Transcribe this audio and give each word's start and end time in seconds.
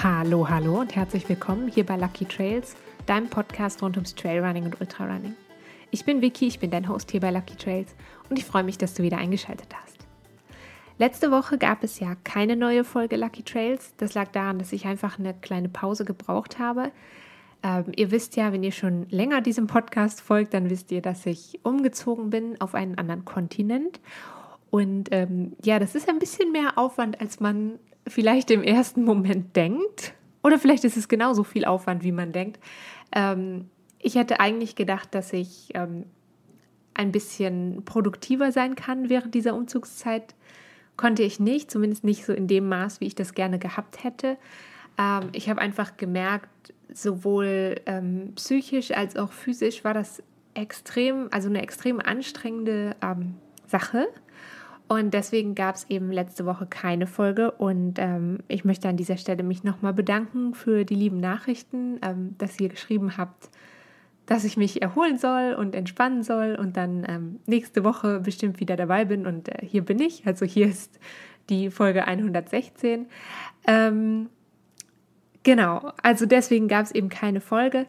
Hallo, 0.00 0.48
hallo 0.48 0.78
und 0.78 0.94
herzlich 0.94 1.28
willkommen 1.28 1.66
hier 1.66 1.84
bei 1.84 1.96
Lucky 1.96 2.24
Trails, 2.24 2.76
deinem 3.06 3.28
Podcast 3.28 3.82
rund 3.82 3.96
ums 3.96 4.14
Trailrunning 4.14 4.66
und 4.66 4.80
Ultrarunning. 4.80 5.34
Ich 5.90 6.04
bin 6.04 6.22
Vicky, 6.22 6.46
ich 6.46 6.60
bin 6.60 6.70
dein 6.70 6.88
Host 6.88 7.10
hier 7.10 7.18
bei 7.18 7.32
Lucky 7.32 7.56
Trails 7.56 7.96
und 8.30 8.38
ich 8.38 8.44
freue 8.44 8.62
mich, 8.62 8.78
dass 8.78 8.94
du 8.94 9.02
wieder 9.02 9.18
eingeschaltet 9.18 9.74
hast. 9.74 9.96
Letzte 10.98 11.32
Woche 11.32 11.58
gab 11.58 11.82
es 11.82 11.98
ja 11.98 12.14
keine 12.22 12.54
neue 12.54 12.84
Folge 12.84 13.16
Lucky 13.16 13.42
Trails. 13.42 13.92
Das 13.96 14.14
lag 14.14 14.28
daran, 14.28 14.60
dass 14.60 14.72
ich 14.72 14.86
einfach 14.86 15.18
eine 15.18 15.34
kleine 15.34 15.68
Pause 15.68 16.04
gebraucht 16.04 16.60
habe. 16.60 16.92
Ähm, 17.64 17.86
ihr 17.96 18.12
wisst 18.12 18.36
ja, 18.36 18.52
wenn 18.52 18.62
ihr 18.62 18.70
schon 18.70 19.08
länger 19.10 19.40
diesem 19.40 19.66
Podcast 19.66 20.20
folgt, 20.20 20.54
dann 20.54 20.70
wisst 20.70 20.92
ihr, 20.92 21.02
dass 21.02 21.26
ich 21.26 21.58
umgezogen 21.64 22.30
bin 22.30 22.60
auf 22.60 22.76
einen 22.76 22.98
anderen 22.98 23.24
Kontinent. 23.24 23.98
Und 24.70 25.08
ähm, 25.10 25.56
ja, 25.64 25.80
das 25.80 25.96
ist 25.96 26.08
ein 26.08 26.20
bisschen 26.20 26.52
mehr 26.52 26.78
Aufwand, 26.78 27.20
als 27.20 27.40
man 27.40 27.80
vielleicht 28.08 28.50
im 28.50 28.62
ersten 28.62 29.04
Moment 29.04 29.56
denkt. 29.56 30.14
Oder 30.42 30.58
vielleicht 30.58 30.84
ist 30.84 30.96
es 30.96 31.08
genauso 31.08 31.44
viel 31.44 31.64
Aufwand, 31.64 32.02
wie 32.04 32.12
man 32.12 32.32
denkt. 32.32 32.60
Ähm, 33.14 33.68
ich 33.98 34.14
hätte 34.14 34.40
eigentlich 34.40 34.76
gedacht, 34.76 35.14
dass 35.14 35.32
ich 35.32 35.70
ähm, 35.74 36.04
ein 36.94 37.12
bisschen 37.12 37.84
produktiver 37.84 38.52
sein 38.52 38.74
kann 38.74 39.08
während 39.08 39.34
dieser 39.34 39.54
Umzugszeit. 39.54 40.34
Konnte 40.96 41.22
ich 41.22 41.40
nicht, 41.40 41.70
zumindest 41.70 42.04
nicht 42.04 42.24
so 42.24 42.32
in 42.32 42.48
dem 42.48 42.68
Maß, 42.68 43.00
wie 43.00 43.06
ich 43.06 43.14
das 43.14 43.34
gerne 43.34 43.58
gehabt 43.58 44.02
hätte. 44.04 44.36
Ähm, 44.98 45.28
ich 45.32 45.48
habe 45.48 45.60
einfach 45.60 45.96
gemerkt, 45.96 46.74
sowohl 46.92 47.76
ähm, 47.86 48.32
psychisch 48.34 48.90
als 48.90 49.16
auch 49.16 49.32
physisch 49.32 49.84
war 49.84 49.94
das 49.94 50.22
extrem, 50.54 51.28
also 51.30 51.48
eine 51.48 51.62
extrem 51.62 52.00
anstrengende 52.00 52.96
ähm, 53.02 53.34
Sache. 53.66 54.08
Und 54.88 55.12
deswegen 55.12 55.54
gab 55.54 55.74
es 55.74 55.88
eben 55.90 56.10
letzte 56.10 56.46
Woche 56.46 56.66
keine 56.66 57.06
Folge. 57.06 57.50
Und 57.50 57.98
ähm, 57.98 58.38
ich 58.48 58.64
möchte 58.64 58.88
an 58.88 58.96
dieser 58.96 59.18
Stelle 59.18 59.42
mich 59.42 59.62
nochmal 59.62 59.92
bedanken 59.92 60.54
für 60.54 60.84
die 60.84 60.94
lieben 60.94 61.20
Nachrichten, 61.20 61.98
ähm, 62.02 62.34
dass 62.38 62.58
ihr 62.58 62.70
geschrieben 62.70 63.18
habt, 63.18 63.50
dass 64.24 64.44
ich 64.44 64.56
mich 64.56 64.80
erholen 64.80 65.18
soll 65.18 65.54
und 65.58 65.74
entspannen 65.74 66.22
soll 66.22 66.56
und 66.58 66.78
dann 66.78 67.04
ähm, 67.06 67.40
nächste 67.46 67.84
Woche 67.84 68.20
bestimmt 68.20 68.60
wieder 68.60 68.76
dabei 68.76 69.04
bin. 69.04 69.26
Und 69.26 69.48
äh, 69.48 69.64
hier 69.64 69.84
bin 69.84 70.00
ich. 70.00 70.26
Also 70.26 70.46
hier 70.46 70.66
ist 70.66 70.98
die 71.50 71.70
Folge 71.70 72.06
116. 72.06 73.06
Ähm, 73.66 74.30
genau, 75.42 75.92
also 76.02 76.24
deswegen 76.24 76.66
gab 76.66 76.86
es 76.86 76.92
eben 76.92 77.10
keine 77.10 77.42
Folge. 77.42 77.86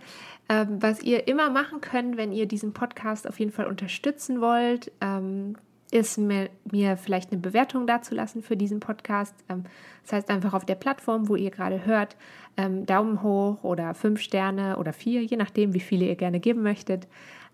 Ähm, 0.49 0.81
was 0.81 1.01
ihr 1.01 1.29
immer 1.29 1.49
machen 1.49 1.79
könnt, 1.79 2.17
wenn 2.17 2.33
ihr 2.33 2.45
diesen 2.45 2.73
Podcast 2.73 3.25
auf 3.25 3.39
jeden 3.39 3.51
Fall 3.51 3.67
unterstützen 3.67 4.41
wollt, 4.41 4.91
ähm, 4.99 5.55
ist 5.91 6.17
mir, 6.17 6.49
mir 6.71 6.97
vielleicht 6.97 7.31
eine 7.31 7.41
Bewertung 7.41 7.87
dazulassen 7.87 8.41
für 8.41 8.55
diesen 8.55 8.79
Podcast. 8.79 9.35
Ähm, 9.49 9.63
das 10.03 10.13
heißt 10.13 10.29
einfach 10.29 10.53
auf 10.53 10.65
der 10.65 10.75
Plattform, 10.75 11.29
wo 11.29 11.35
ihr 11.35 11.51
gerade 11.51 11.85
hört, 11.85 12.15
ähm, 12.57 12.85
Daumen 12.85 13.23
hoch 13.23 13.63
oder 13.63 13.93
fünf 13.93 14.21
Sterne 14.21 14.77
oder 14.77 14.93
vier, 14.93 15.23
je 15.23 15.37
nachdem, 15.37 15.73
wie 15.73 15.79
viele 15.79 16.05
ihr 16.05 16.15
gerne 16.15 16.39
geben 16.39 16.61
möchtet. 16.61 17.07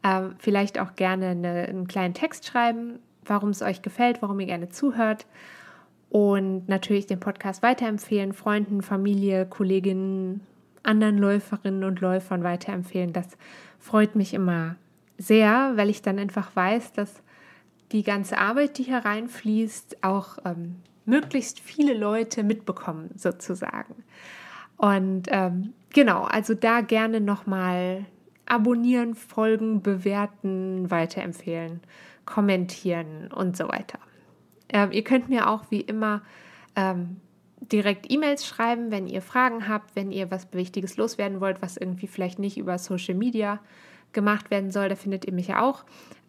Ähm, 0.04 0.36
vielleicht 0.40 0.80
auch 0.80 0.96
gerne 0.96 1.28
eine, 1.28 1.68
einen 1.68 1.88
kleinen 1.88 2.14
Text 2.14 2.46
schreiben, 2.46 3.00
warum 3.26 3.50
es 3.50 3.62
euch 3.62 3.82
gefällt, 3.82 4.22
warum 4.22 4.40
ihr 4.40 4.48
gerne 4.48 4.70
zuhört. 4.70 5.26
Und 6.10 6.68
natürlich 6.70 7.08
den 7.08 7.20
Podcast 7.20 7.64
weiterempfehlen, 7.64 8.34
Freunden, 8.34 8.82
Familie, 8.82 9.46
Kolleginnen, 9.46 10.42
anderen 10.84 11.18
Läuferinnen 11.18 11.84
und 11.84 12.00
Läufern 12.00 12.44
weiterempfehlen. 12.44 13.12
Das 13.12 13.38
freut 13.80 14.16
mich 14.16 14.34
immer 14.34 14.76
sehr, 15.18 15.74
weil 15.76 15.90
ich 15.90 16.02
dann 16.02 16.20
einfach 16.20 16.56
weiß, 16.56 16.94
dass 16.94 17.22
die 17.92 18.04
ganze 18.04 18.38
Arbeit, 18.38 18.78
die 18.78 18.84
hier 18.84 19.00
reinfließt, 19.00 20.04
auch 20.04 20.38
ähm, 20.46 20.78
möglichst 21.06 21.60
viele 21.60 21.94
Leute 21.94 22.44
mitbekommen, 22.44 23.12
sozusagen. 23.16 24.04
Und 24.78 25.28
ähm, 25.30 25.74
genau, 25.94 26.24
also 26.24 26.54
da 26.54 26.82
gerne 26.82 27.22
nochmal 27.22 28.06
abonnieren, 28.46 29.16
folgen, 29.16 29.82
bewerten, 29.82 30.90
weiterempfehlen, 30.92 31.82
kommentieren 32.26 33.32
und 33.34 33.56
so 33.56 33.68
weiter. 33.68 34.00
Ähm, 34.70 34.92
ihr 34.92 35.04
könnt 35.04 35.30
mir 35.30 35.50
auch 35.50 35.66
wie 35.70 35.82
immer 35.82 36.22
ähm, 36.76 37.18
direkt 37.72 38.12
E-Mails 38.12 38.46
schreiben, 38.46 38.92
wenn 38.92 39.08
ihr 39.08 39.22
Fragen 39.22 39.68
habt, 39.68 39.96
wenn 39.96 40.12
ihr 40.12 40.30
was 40.32 40.52
Wichtiges 40.54 40.98
loswerden 40.98 41.40
wollt, 41.40 41.62
was 41.62 41.78
irgendwie 41.78 42.08
vielleicht 42.08 42.40
nicht 42.40 42.58
über 42.58 42.78
Social 42.78 43.16
Media 43.16 43.60
gemacht 44.14 44.52
werden 44.52 44.72
soll. 44.72 44.90
Da 44.90 44.96
findet 44.96 45.26
ihr 45.26 45.34
mich 45.34 45.48
ja 45.48 45.62
auch 45.62 45.86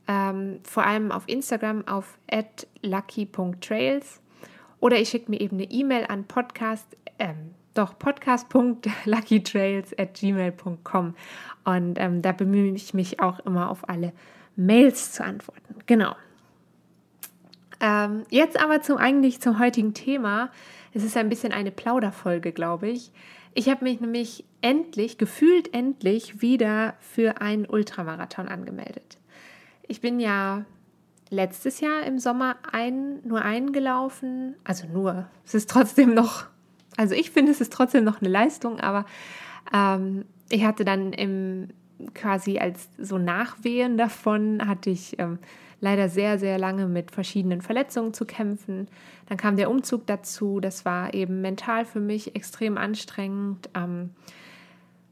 ähm, 0.08 0.60
vor 0.62 0.84
allem 0.84 1.12
auf 1.12 1.24
Instagram 1.26 1.86
auf 1.86 2.18
lucky.trails 2.82 4.20
oder 4.80 4.98
ich 4.98 5.08
schicke 5.08 5.30
mir 5.30 5.40
eben 5.40 5.56
eine 5.56 5.70
E-Mail 5.70 6.06
an 6.08 6.24
podcast, 6.24 6.86
ähm, 7.18 7.54
doch 7.74 7.98
podcast.luckytrails 7.98 9.98
at 9.98 10.14
gmail.com 10.14 11.14
und 11.64 11.98
ähm, 11.98 12.22
da 12.22 12.32
bemühe 12.32 12.74
ich 12.74 12.94
mich 12.94 13.20
auch 13.20 13.40
immer 13.40 13.70
auf 13.70 13.88
alle 13.88 14.12
Mails 14.54 15.12
zu 15.12 15.24
antworten. 15.24 15.76
Genau. 15.86 16.14
Ähm, 17.80 18.24
jetzt 18.30 18.60
aber 18.60 18.80
zum 18.80 18.96
eigentlich 18.96 19.40
zum 19.40 19.58
heutigen 19.58 19.92
Thema. 19.92 20.50
Es 20.94 21.04
ist 21.04 21.16
ein 21.16 21.28
bisschen 21.28 21.52
eine 21.52 21.70
Plauderfolge, 21.70 22.52
glaube 22.52 22.88
ich. 22.88 23.12
Ich 23.52 23.68
habe 23.68 23.84
mich 23.84 24.00
nämlich 24.00 24.44
endlich, 24.62 25.18
gefühlt 25.18 25.74
endlich, 25.74 26.40
wieder 26.40 26.94
für 27.00 27.40
einen 27.40 27.66
Ultramarathon 27.66 28.48
angemeldet. 28.48 29.18
Ich 29.88 30.00
bin 30.00 30.20
ja 30.20 30.64
letztes 31.30 31.80
Jahr 31.80 32.02
im 32.04 32.18
Sommer 32.18 32.56
ein, 32.70 33.20
nur 33.24 33.42
eingelaufen. 33.42 34.56
Also 34.64 34.86
nur, 34.86 35.26
es 35.44 35.54
ist 35.54 35.70
trotzdem 35.70 36.14
noch, 36.14 36.44
also 36.96 37.14
ich 37.14 37.30
finde, 37.30 37.52
es 37.52 37.60
ist 37.60 37.72
trotzdem 37.72 38.04
noch 38.04 38.20
eine 38.20 38.30
Leistung, 38.30 38.80
aber 38.80 39.06
ähm, 39.72 40.24
ich 40.50 40.64
hatte 40.64 40.84
dann 40.84 41.12
im 41.12 41.68
quasi 42.14 42.58
als 42.58 42.88
so 42.98 43.18
Nachwehen 43.18 43.96
davon, 43.96 44.66
hatte 44.66 44.90
ich 44.90 45.18
ähm, 45.18 45.38
leider 45.80 46.08
sehr, 46.08 46.38
sehr 46.38 46.58
lange 46.58 46.86
mit 46.86 47.10
verschiedenen 47.10 47.62
Verletzungen 47.62 48.12
zu 48.12 48.26
kämpfen. 48.26 48.88
Dann 49.28 49.38
kam 49.38 49.56
der 49.56 49.70
Umzug 49.70 50.06
dazu, 50.06 50.60
das 50.60 50.84
war 50.84 51.14
eben 51.14 51.40
mental 51.40 51.84
für 51.84 52.00
mich 52.00 52.34
extrem 52.34 52.76
anstrengend. 52.78 53.68
Ähm, 53.74 54.10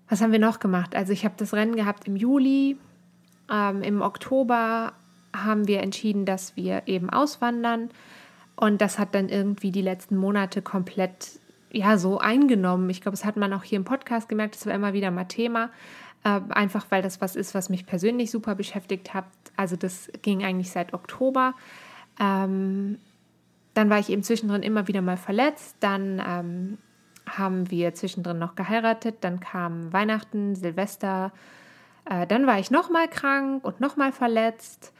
was 0.08 0.20
haben 0.20 0.32
wir 0.32 0.38
noch 0.38 0.58
gemacht? 0.58 0.94
Also 0.94 1.12
ich 1.12 1.24
habe 1.24 1.34
das 1.38 1.54
Rennen 1.54 1.76
gehabt 1.76 2.06
im 2.06 2.16
Juli, 2.16 2.76
ähm, 3.50 3.82
Im 3.82 4.02
Oktober 4.02 4.92
haben 5.34 5.66
wir 5.66 5.82
entschieden, 5.82 6.24
dass 6.24 6.56
wir 6.56 6.82
eben 6.86 7.10
auswandern. 7.10 7.90
Und 8.56 8.80
das 8.80 8.98
hat 8.98 9.14
dann 9.14 9.28
irgendwie 9.28 9.72
die 9.72 9.82
letzten 9.82 10.16
Monate 10.16 10.62
komplett 10.62 11.40
ja 11.72 11.98
so 11.98 12.18
eingenommen. 12.18 12.88
Ich 12.90 13.00
glaube, 13.00 13.16
das 13.16 13.24
hat 13.24 13.36
man 13.36 13.52
auch 13.52 13.64
hier 13.64 13.76
im 13.76 13.84
Podcast 13.84 14.28
gemerkt, 14.28 14.54
das 14.54 14.66
war 14.66 14.74
immer 14.74 14.92
wieder 14.92 15.10
mal 15.10 15.24
Thema. 15.24 15.70
Äh, 16.22 16.40
einfach 16.50 16.86
weil 16.90 17.02
das 17.02 17.20
was 17.20 17.36
ist, 17.36 17.54
was 17.54 17.68
mich 17.68 17.84
persönlich 17.84 18.30
super 18.30 18.54
beschäftigt 18.54 19.12
hat. 19.12 19.26
Also 19.56 19.76
das 19.76 20.10
ging 20.22 20.44
eigentlich 20.44 20.70
seit 20.70 20.94
Oktober. 20.94 21.54
Ähm, 22.20 22.98
dann 23.74 23.90
war 23.90 23.98
ich 23.98 24.08
eben 24.08 24.22
zwischendrin 24.22 24.62
immer 24.62 24.86
wieder 24.86 25.02
mal 25.02 25.16
verletzt. 25.16 25.76
Dann 25.80 26.22
ähm, 26.26 26.78
haben 27.26 27.70
wir 27.70 27.92
zwischendrin 27.94 28.38
noch 28.38 28.54
geheiratet. 28.54 29.16
Dann 29.22 29.40
kam 29.40 29.92
Weihnachten, 29.92 30.54
Silvester, 30.54 31.32
äh, 32.08 32.26
dann 32.26 32.46
war 32.46 32.58
ich 32.58 32.70
nochmal 32.70 33.08
krank 33.08 33.64
und 33.64 33.80
nochmal 33.80 34.12
verletzt. 34.12 34.92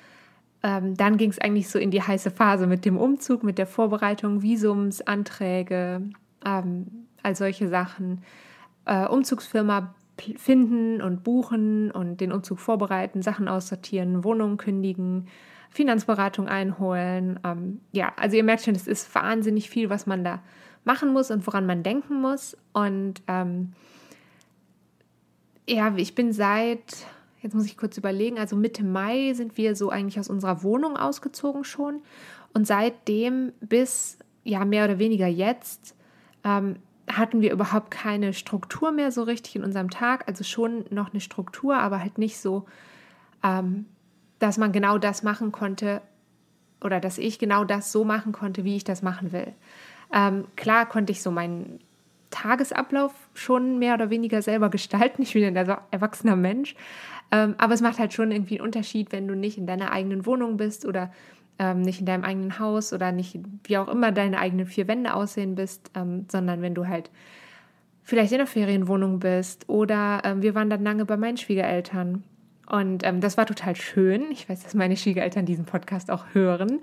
Ähm, 0.62 0.96
dann 0.96 1.16
ging 1.16 1.30
es 1.30 1.38
eigentlich 1.38 1.68
so 1.68 1.78
in 1.78 1.90
die 1.90 2.02
heiße 2.02 2.30
Phase 2.30 2.66
mit 2.66 2.84
dem 2.84 2.96
Umzug, 2.96 3.42
mit 3.42 3.58
der 3.58 3.66
Vorbereitung, 3.66 4.42
Visumsanträge, 4.42 6.02
ähm, 6.44 6.86
all 7.22 7.36
solche 7.36 7.68
Sachen. 7.68 8.22
Äh, 8.86 9.06
Umzugsfirma 9.06 9.94
finden 10.36 11.02
und 11.02 11.24
buchen 11.24 11.90
und 11.90 12.20
den 12.20 12.32
Umzug 12.32 12.60
vorbereiten, 12.60 13.20
Sachen 13.22 13.48
aussortieren, 13.48 14.24
Wohnungen 14.24 14.56
kündigen, 14.56 15.26
Finanzberatung 15.70 16.48
einholen. 16.48 17.40
Ähm, 17.44 17.80
ja, 17.92 18.12
also 18.16 18.36
ihr 18.36 18.44
merkt 18.44 18.62
schon, 18.62 18.74
es 18.74 18.86
ist 18.86 19.12
wahnsinnig 19.14 19.68
viel, 19.68 19.90
was 19.90 20.06
man 20.06 20.24
da 20.24 20.40
machen 20.84 21.12
muss 21.12 21.30
und 21.30 21.46
woran 21.46 21.66
man 21.66 21.82
denken 21.82 22.20
muss. 22.20 22.56
Und 22.72 23.22
ähm, 23.26 23.72
ja, 25.66 25.94
ich 25.96 26.14
bin 26.14 26.32
seit, 26.32 27.06
jetzt 27.40 27.54
muss 27.54 27.66
ich 27.66 27.76
kurz 27.76 27.96
überlegen, 27.96 28.38
also 28.38 28.56
Mitte 28.56 28.84
Mai 28.84 29.32
sind 29.34 29.56
wir 29.56 29.76
so 29.76 29.90
eigentlich 29.90 30.18
aus 30.18 30.28
unserer 30.28 30.62
Wohnung 30.62 30.96
ausgezogen 30.96 31.64
schon. 31.64 32.02
Und 32.52 32.66
seitdem 32.66 33.52
bis, 33.60 34.18
ja, 34.44 34.64
mehr 34.64 34.84
oder 34.84 34.98
weniger 34.98 35.26
jetzt, 35.26 35.96
ähm, 36.44 36.76
hatten 37.10 37.40
wir 37.40 37.52
überhaupt 37.52 37.90
keine 37.90 38.32
Struktur 38.32 38.92
mehr 38.92 39.10
so 39.10 39.24
richtig 39.24 39.56
in 39.56 39.64
unserem 39.64 39.90
Tag. 39.90 40.26
Also 40.28 40.44
schon 40.44 40.84
noch 40.90 41.10
eine 41.10 41.20
Struktur, 41.20 41.76
aber 41.76 42.00
halt 42.00 42.18
nicht 42.18 42.38
so, 42.38 42.64
ähm, 43.42 43.86
dass 44.38 44.58
man 44.58 44.72
genau 44.72 44.98
das 44.98 45.22
machen 45.22 45.52
konnte 45.52 46.00
oder 46.82 47.00
dass 47.00 47.18
ich 47.18 47.38
genau 47.38 47.64
das 47.64 47.92
so 47.92 48.04
machen 48.04 48.32
konnte, 48.32 48.64
wie 48.64 48.76
ich 48.76 48.84
das 48.84 49.02
machen 49.02 49.32
will. 49.32 49.52
Ähm, 50.12 50.46
klar 50.56 50.86
konnte 50.86 51.12
ich 51.12 51.22
so 51.22 51.30
meinen 51.30 51.80
Tagesablauf 52.30 53.12
schon 53.34 53.78
mehr 53.78 53.94
oder 53.94 54.10
weniger 54.10 54.42
selber 54.42 54.70
gestalten. 54.70 55.22
Ich 55.22 55.32
bin 55.32 55.44
ein 55.44 55.76
erwachsener 55.90 56.36
Mensch. 56.36 56.74
Ähm, 57.30 57.54
aber 57.58 57.74
es 57.74 57.80
macht 57.80 57.98
halt 57.98 58.12
schon 58.12 58.30
irgendwie 58.30 58.58
einen 58.58 58.66
Unterschied, 58.66 59.12
wenn 59.12 59.26
du 59.26 59.34
nicht 59.34 59.58
in 59.58 59.66
deiner 59.66 59.92
eigenen 59.92 60.26
Wohnung 60.26 60.56
bist 60.56 60.86
oder 60.86 61.12
ähm, 61.58 61.82
nicht 61.82 62.00
in 62.00 62.06
deinem 62.06 62.24
eigenen 62.24 62.58
Haus 62.58 62.92
oder 62.92 63.12
nicht, 63.12 63.38
wie 63.64 63.78
auch 63.78 63.88
immer 63.88 64.12
deine 64.12 64.38
eigenen 64.38 64.66
vier 64.66 64.88
Wände 64.88 65.14
aussehen 65.14 65.54
bist, 65.54 65.90
ähm, 65.94 66.26
sondern 66.30 66.62
wenn 66.62 66.74
du 66.74 66.86
halt 66.86 67.10
vielleicht 68.02 68.32
in 68.32 68.38
der 68.38 68.46
Ferienwohnung 68.46 69.18
bist 69.18 69.68
oder 69.68 70.22
ähm, 70.24 70.42
wir 70.42 70.54
waren 70.54 70.70
dann 70.70 70.82
lange 70.82 71.04
bei 71.04 71.16
meinen 71.16 71.36
Schwiegereltern. 71.36 72.22
Und 72.66 73.04
ähm, 73.04 73.20
das 73.20 73.36
war 73.36 73.46
total 73.46 73.76
schön. 73.76 74.30
Ich 74.30 74.48
weiß, 74.48 74.62
dass 74.62 74.74
meine 74.74 74.96
Schwiegereltern 74.96 75.44
diesen 75.44 75.64
Podcast 75.64 76.10
auch 76.10 76.26
hören. 76.32 76.80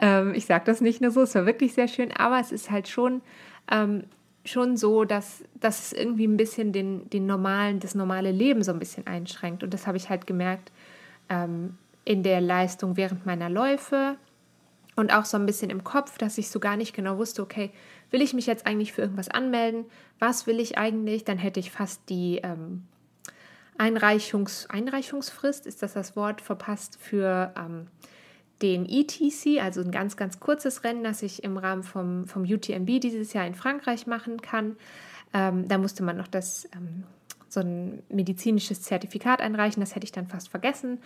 Ähm, 0.00 0.34
ich 0.34 0.46
sage 0.46 0.64
das 0.66 0.80
nicht 0.80 1.00
nur 1.00 1.10
so, 1.10 1.22
es 1.22 1.34
war 1.34 1.46
wirklich 1.46 1.74
sehr 1.74 1.88
schön, 1.88 2.12
aber 2.12 2.38
es 2.38 2.52
ist 2.52 2.70
halt 2.70 2.88
schon, 2.88 3.22
schon 4.44 4.76
so, 4.76 5.04
dass, 5.04 5.44
es 5.60 5.92
irgendwie 5.92 6.26
ein 6.26 6.36
bisschen 6.36 6.72
den, 6.72 7.08
den 7.10 7.26
normalen, 7.26 7.80
das 7.80 7.94
normale 7.94 8.30
Leben 8.30 8.62
so 8.62 8.72
ein 8.72 8.78
bisschen 8.78 9.06
einschränkt. 9.06 9.62
Und 9.62 9.72
das 9.72 9.86
habe 9.86 9.96
ich 9.96 10.10
halt 10.10 10.26
gemerkt 10.26 10.72
ähm, 11.28 11.76
in 12.04 12.22
der 12.22 12.40
Leistung 12.40 12.96
während 12.96 13.24
meiner 13.24 13.48
Läufe 13.48 14.16
und 14.96 15.14
auch 15.14 15.24
so 15.24 15.36
ein 15.36 15.46
bisschen 15.46 15.70
im 15.70 15.84
Kopf, 15.84 16.18
dass 16.18 16.38
ich 16.38 16.50
so 16.50 16.60
gar 16.60 16.76
nicht 16.76 16.94
genau 16.94 17.18
wusste, 17.18 17.42
okay, 17.42 17.70
will 18.10 18.20
ich 18.20 18.34
mich 18.34 18.46
jetzt 18.46 18.66
eigentlich 18.66 18.92
für 18.92 19.02
irgendwas 19.02 19.28
anmelden? 19.28 19.86
Was 20.18 20.46
will 20.46 20.60
ich 20.60 20.76
eigentlich? 20.76 21.24
Dann 21.24 21.38
hätte 21.38 21.60
ich 21.60 21.70
fast 21.70 22.08
die 22.08 22.38
ähm, 22.42 22.84
Einreichungs 23.78 24.68
Einreichungsfrist, 24.68 25.66
ist 25.66 25.82
das 25.82 25.94
das 25.94 26.14
Wort, 26.14 26.40
verpasst 26.40 26.98
für 27.00 27.54
ähm, 27.56 27.86
den 28.62 28.86
ETC, 28.88 29.60
also 29.60 29.80
ein 29.80 29.90
ganz, 29.90 30.16
ganz 30.16 30.40
kurzes 30.40 30.84
Rennen, 30.84 31.02
das 31.02 31.22
ich 31.22 31.42
im 31.42 31.56
Rahmen 31.56 31.82
vom, 31.82 32.26
vom 32.26 32.42
UTMB 32.42 33.00
dieses 33.00 33.32
Jahr 33.32 33.46
in 33.46 33.54
Frankreich 33.54 34.06
machen 34.06 34.40
kann. 34.40 34.76
Ähm, 35.34 35.66
da 35.68 35.78
musste 35.78 36.02
man 36.02 36.16
noch 36.16 36.28
das, 36.28 36.68
ähm, 36.74 37.04
so 37.48 37.60
ein 37.60 38.02
medizinisches 38.08 38.82
Zertifikat 38.82 39.40
einreichen, 39.40 39.80
das 39.80 39.94
hätte 39.94 40.04
ich 40.04 40.12
dann 40.12 40.26
fast 40.26 40.48
vergessen. 40.48 40.98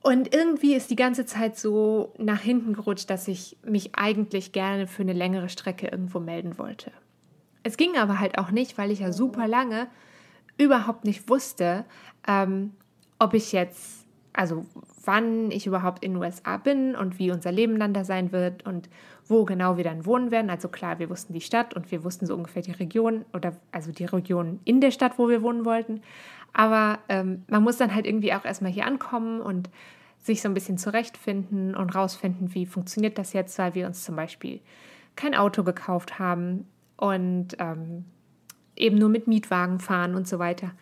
Und 0.00 0.34
irgendwie 0.34 0.74
ist 0.74 0.90
die 0.90 0.96
ganze 0.96 1.26
Zeit 1.26 1.58
so 1.58 2.14
nach 2.18 2.40
hinten 2.40 2.72
gerutscht, 2.72 3.10
dass 3.10 3.28
ich 3.28 3.56
mich 3.64 3.94
eigentlich 3.94 4.52
gerne 4.52 4.86
für 4.86 5.02
eine 5.02 5.12
längere 5.12 5.48
Strecke 5.48 5.88
irgendwo 5.88 6.20
melden 6.20 6.58
wollte. 6.58 6.92
Es 7.62 7.76
ging 7.76 7.96
aber 7.96 8.20
halt 8.20 8.38
auch 8.38 8.50
nicht, 8.50 8.78
weil 8.78 8.90
ich 8.90 9.00
ja 9.00 9.12
super 9.12 9.48
lange 9.48 9.88
überhaupt 10.56 11.04
nicht 11.04 11.28
wusste, 11.28 11.84
ähm, 12.26 12.72
ob 13.18 13.34
ich 13.34 13.52
jetzt, 13.52 14.06
also 14.32 14.66
wann 15.08 15.50
ich 15.50 15.66
überhaupt 15.66 16.04
in 16.04 16.12
den 16.12 16.22
USA 16.22 16.58
bin 16.58 16.94
und 16.94 17.18
wie 17.18 17.30
unser 17.30 17.50
Leben 17.50 17.80
dann 17.80 17.94
da 17.94 18.04
sein 18.04 18.30
wird 18.30 18.66
und 18.66 18.90
wo 19.26 19.46
genau 19.46 19.78
wir 19.78 19.84
dann 19.84 20.04
wohnen 20.04 20.30
werden. 20.30 20.50
Also 20.50 20.68
klar, 20.68 20.98
wir 20.98 21.08
wussten 21.08 21.32
die 21.32 21.40
Stadt 21.40 21.72
und 21.72 21.90
wir 21.90 22.04
wussten 22.04 22.26
so 22.26 22.34
ungefähr 22.34 22.60
die 22.60 22.72
Region 22.72 23.24
oder 23.32 23.56
also 23.72 23.90
die 23.90 24.04
Region 24.04 24.60
in 24.64 24.82
der 24.82 24.90
Stadt, 24.90 25.18
wo 25.18 25.30
wir 25.30 25.40
wohnen 25.40 25.64
wollten. 25.64 26.02
Aber 26.52 26.98
ähm, 27.08 27.42
man 27.48 27.62
muss 27.62 27.78
dann 27.78 27.94
halt 27.94 28.06
irgendwie 28.06 28.34
auch 28.34 28.44
erstmal 28.44 28.70
hier 28.70 28.84
ankommen 28.84 29.40
und 29.40 29.70
sich 30.18 30.42
so 30.42 30.48
ein 30.48 30.54
bisschen 30.54 30.76
zurechtfinden 30.76 31.74
und 31.74 31.94
rausfinden, 31.94 32.54
wie 32.54 32.66
funktioniert 32.66 33.16
das 33.16 33.32
jetzt, 33.32 33.58
weil 33.58 33.74
wir 33.74 33.86
uns 33.86 34.04
zum 34.04 34.14
Beispiel 34.14 34.60
kein 35.16 35.34
Auto 35.34 35.64
gekauft 35.64 36.18
haben 36.18 36.66
und 36.98 37.56
ähm, 37.58 38.04
eben 38.76 38.98
nur 38.98 39.08
mit 39.08 39.26
Mietwagen 39.26 39.80
fahren 39.80 40.14
und 40.14 40.28
so 40.28 40.38
weiter. 40.38 40.72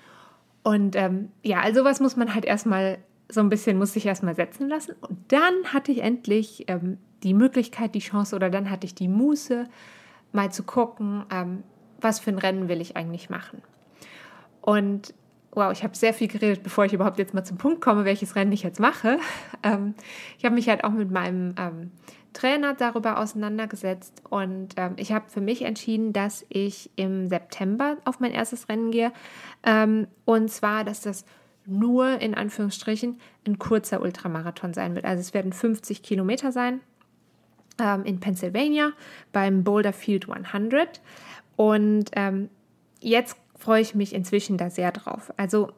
Und 0.64 0.96
ähm, 0.96 1.31
ja, 1.44 1.61
also 1.61 1.84
was 1.84 2.00
muss 2.00 2.17
man 2.17 2.34
halt 2.34 2.44
erstmal 2.44 2.99
so 3.28 3.40
ein 3.40 3.49
bisschen, 3.49 3.78
muss 3.78 3.93
sich 3.93 4.06
erstmal 4.06 4.34
setzen 4.34 4.69
lassen. 4.69 4.94
Und 5.00 5.19
dann 5.28 5.73
hatte 5.73 5.93
ich 5.93 6.02
endlich 6.02 6.64
ähm, 6.69 6.99
die 7.23 7.34
Möglichkeit, 7.34 7.94
die 7.94 8.00
Chance 8.00 8.37
oder 8.37 8.50
dann 8.50 8.70
hatte 8.70 8.87
ich 8.87 8.94
die 8.94 9.08
Muße, 9.08 9.69
mal 10.32 10.52
zu 10.52 10.62
gucken, 10.62 11.25
ähm, 11.32 11.62
was 12.00 12.20
für 12.20 12.31
ein 12.31 12.38
Rennen 12.38 12.69
will 12.69 12.81
ich 12.81 12.96
eigentlich 12.96 13.31
machen. 13.31 13.62
Und 14.61 15.14
wow, 15.52 15.73
ich 15.73 15.82
habe 15.82 15.96
sehr 15.96 16.12
viel 16.12 16.28
geredet, 16.28 16.62
bevor 16.62 16.84
ich 16.84 16.93
überhaupt 16.93 17.19
jetzt 17.19 17.34
mal 17.34 17.44
zum 17.44 17.56
Punkt 17.56 17.81
komme, 17.81 18.05
welches 18.05 18.37
Rennen 18.37 18.52
ich 18.52 18.62
jetzt 18.62 18.81
mache. 18.81 19.19
Ähm, 19.62 19.94
ich 20.38 20.44
habe 20.44 20.55
mich 20.55 20.69
halt 20.69 20.84
auch 20.84 20.90
mit 20.90 21.11
meinem 21.11 21.55
ähm, 21.58 21.90
Trainer 22.34 22.75
darüber 22.75 23.19
auseinandergesetzt 23.19 24.22
und 24.29 24.75
ähm, 24.76 24.93
ich 24.96 25.11
habe 25.11 25.25
für 25.29 25.40
mich 25.40 25.62
entschieden, 25.62 26.12
dass 26.12 26.44
ich 26.50 26.90
im 26.94 27.26
September 27.26 27.96
auf 28.05 28.20
mein 28.20 28.32
erstes 28.32 28.69
Rennen 28.69 28.90
gehe. 28.90 29.12
Ähm, 29.64 30.06
und 30.26 30.50
zwar, 30.50 30.84
dass 30.84 31.00
das 31.00 31.25
nur 31.67 32.21
in 32.21 32.35
Anführungsstrichen 32.35 33.19
ein 33.47 33.59
kurzer 33.59 34.01
Ultramarathon 34.01 34.75
sein 34.75 34.95
wird. 34.95 35.05
Also 35.05 35.21
es 35.21 35.35
werden 35.35 35.53
50 35.53 36.03
Kilometer 36.03 36.53
sein 36.53 36.81
ähm, 37.81 38.05
in 38.05 38.21
Pennsylvania 38.21 38.93
beim 39.33 39.65
Boulder 39.65 39.93
Field 39.93 40.29
100. 40.31 41.01
Und 41.57 42.11
ähm, 42.13 42.49
jetzt 43.01 43.37
freue 43.57 43.83
ich 43.83 43.95
mich 43.95 44.15
inzwischen 44.15 44.59
da 44.59 44.71
sehr 44.71 44.93
drauf. 44.93 45.33
Also 45.37 45.73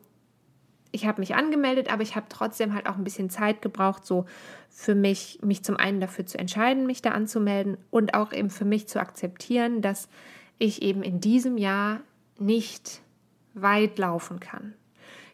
ich 0.90 1.06
habe 1.06 1.20
mich 1.20 1.35
angemeldet, 1.35 1.93
aber 1.93 2.02
ich 2.02 2.17
habe 2.17 2.26
trotzdem 2.29 2.75
halt 2.75 2.88
auch 2.88 2.96
ein 2.96 3.05
bisschen 3.05 3.31
Zeit 3.31 3.62
gebraucht, 3.62 4.06
so 4.06 4.25
für 4.70 4.94
mich, 4.94 5.38
mich 5.43 5.62
zum 5.62 5.76
einen 5.76 6.00
dafür 6.00 6.26
zu 6.26 6.38
entscheiden, 6.38 6.87
mich 6.87 7.02
da 7.02 7.11
anzumelden 7.11 7.76
und 7.90 8.14
auch 8.14 8.32
eben 8.32 8.50
für 8.50 8.64
mich 8.64 8.88
zu 8.88 9.00
akzeptieren, 9.00 9.82
dass 9.82 10.08
ich 10.58 10.82
eben 10.82 11.02
in 11.02 11.20
diesem 11.20 11.58
Jahr 11.58 12.00
nicht 12.38 13.02
weit 13.55 13.99
laufen 13.99 14.40
kann. 14.40 14.75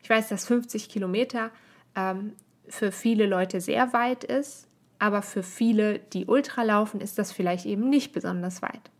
Ich 0.05 0.11
weiß, 0.11 0.29
dass 0.29 0.47
50 0.47 0.91
Kilometer 0.91 1.51
ähm, 1.97 2.35
für 2.69 2.93
viele 2.93 3.25
Leute 3.25 3.63
sehr 3.63 3.95
weit 3.95 4.23
ist, 4.23 4.69
aber 4.99 5.23
für 5.23 5.43
viele, 5.43 5.99
die 5.99 6.27
Ultra 6.27 6.63
laufen, 6.63 7.01
ist 7.01 7.19
das 7.19 7.33
vielleicht 7.33 7.65
eben 7.65 7.89
nicht 7.89 8.13
besonders 8.13 8.61
weit. 8.61 8.91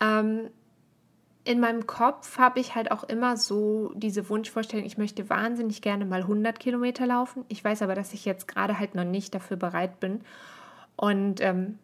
Ähm, 0.00 0.50
in 1.44 1.60
meinem 1.60 1.86
Kopf 1.86 2.36
habe 2.36 2.58
ich 2.58 2.74
halt 2.74 2.90
auch 2.90 3.04
immer 3.04 3.36
so 3.36 3.92
diese 3.94 4.28
Wunschvorstellung, 4.28 4.84
ich 4.84 4.98
möchte 4.98 5.30
wahnsinnig 5.30 5.82
gerne 5.82 6.04
mal 6.04 6.22
100 6.22 6.58
Kilometer 6.58 7.06
laufen. 7.06 7.44
Ich 7.46 7.62
weiß 7.62 7.82
aber, 7.82 7.94
dass 7.94 8.12
ich 8.12 8.24
jetzt 8.24 8.48
gerade 8.48 8.80
halt 8.80 8.96
noch 8.96 9.04
nicht 9.04 9.32
dafür 9.36 9.56
bereit 9.56 10.00
bin. 10.00 10.22
Und 10.96 11.40
ähm, 11.40 11.78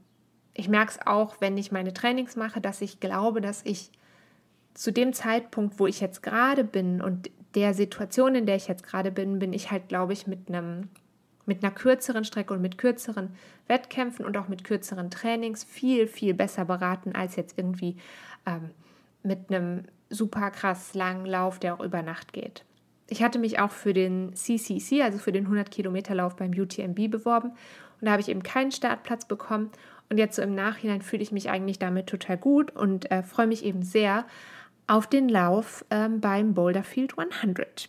ich 0.54 0.68
merke 0.68 0.90
es 0.90 1.06
auch, 1.06 1.36
wenn 1.38 1.56
ich 1.56 1.70
meine 1.70 1.92
Trainings 1.92 2.34
mache, 2.34 2.60
dass 2.60 2.80
ich 2.80 2.98
glaube, 2.98 3.40
dass 3.40 3.62
ich 3.64 3.92
zu 4.74 4.92
dem 4.92 5.12
Zeitpunkt, 5.12 5.78
wo 5.78 5.86
ich 5.86 6.00
jetzt 6.00 6.20
gerade 6.20 6.64
bin 6.64 7.00
und 7.00 7.30
der 7.54 7.74
Situation, 7.74 8.34
in 8.34 8.46
der 8.46 8.56
ich 8.56 8.68
jetzt 8.68 8.84
gerade 8.84 9.10
bin, 9.10 9.38
bin 9.38 9.52
ich 9.52 9.70
halt, 9.70 9.88
glaube 9.88 10.12
ich, 10.12 10.26
mit 10.26 10.48
einem 10.48 10.88
mit 11.46 11.64
einer 11.64 11.72
kürzeren 11.72 12.24
Strecke 12.24 12.52
und 12.52 12.60
mit 12.60 12.76
kürzeren 12.76 13.30
Wettkämpfen 13.68 14.26
und 14.26 14.36
auch 14.36 14.48
mit 14.48 14.64
kürzeren 14.64 15.10
Trainings 15.10 15.64
viel, 15.64 16.06
viel 16.06 16.34
besser 16.34 16.66
beraten 16.66 17.14
als 17.14 17.36
jetzt 17.36 17.56
irgendwie 17.56 17.96
ähm, 18.44 18.68
mit 19.22 19.48
einem 19.48 19.84
super 20.10 20.50
krass 20.50 20.92
langen 20.92 21.24
Lauf, 21.24 21.58
der 21.58 21.74
auch 21.74 21.80
über 21.80 22.02
Nacht 22.02 22.34
geht. 22.34 22.64
Ich 23.08 23.22
hatte 23.22 23.38
mich 23.38 23.58
auch 23.60 23.70
für 23.70 23.94
den 23.94 24.36
CCC, 24.36 25.00
also 25.00 25.16
für 25.16 25.32
den 25.32 25.44
100 25.44 25.70
Kilometer 25.70 26.14
Lauf 26.14 26.36
beim 26.36 26.50
UTMB 26.50 27.10
beworben 27.10 27.52
und 28.00 28.06
da 28.06 28.12
habe 28.12 28.22
ich 28.22 28.28
eben 28.28 28.42
keinen 28.42 28.70
Startplatz 28.70 29.24
bekommen. 29.26 29.70
Und 30.10 30.18
jetzt 30.18 30.36
so 30.36 30.42
im 30.42 30.54
Nachhinein 30.54 31.02
fühle 31.02 31.22
ich 31.22 31.32
mich 31.32 31.50
eigentlich 31.50 31.78
damit 31.78 32.06
total 32.06 32.38
gut 32.38 32.74
und 32.74 33.10
äh, 33.10 33.22
freue 33.22 33.46
mich 33.46 33.64
eben 33.64 33.82
sehr 33.82 34.24
auf 34.88 35.06
den 35.06 35.28
Lauf 35.28 35.84
ähm, 35.90 36.20
beim 36.20 36.54
Boulder 36.54 36.82
Field 36.82 37.16
100. 37.16 37.88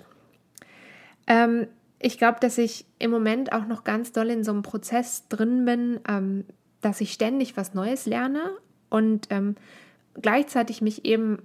Ähm, 1.25 1.67
ich 1.97 2.17
glaube, 2.17 2.39
dass 2.39 2.57
ich 2.57 2.85
im 2.99 3.09
Moment 3.11 3.51
auch 3.51 3.65
noch 3.65 3.83
ganz 3.83 4.11
doll 4.11 4.29
in 4.29 4.43
so 4.43 4.51
einem 4.51 4.61
Prozess 4.61 5.27
drin 5.27 5.65
bin, 5.65 5.99
ähm, 6.07 6.45
dass 6.81 7.01
ich 7.01 7.11
ständig 7.11 7.57
was 7.57 7.73
Neues 7.73 8.05
lerne 8.05 8.51
und 8.89 9.27
ähm, 9.31 9.55
gleichzeitig 10.21 10.81
mich 10.81 11.05
eben 11.05 11.39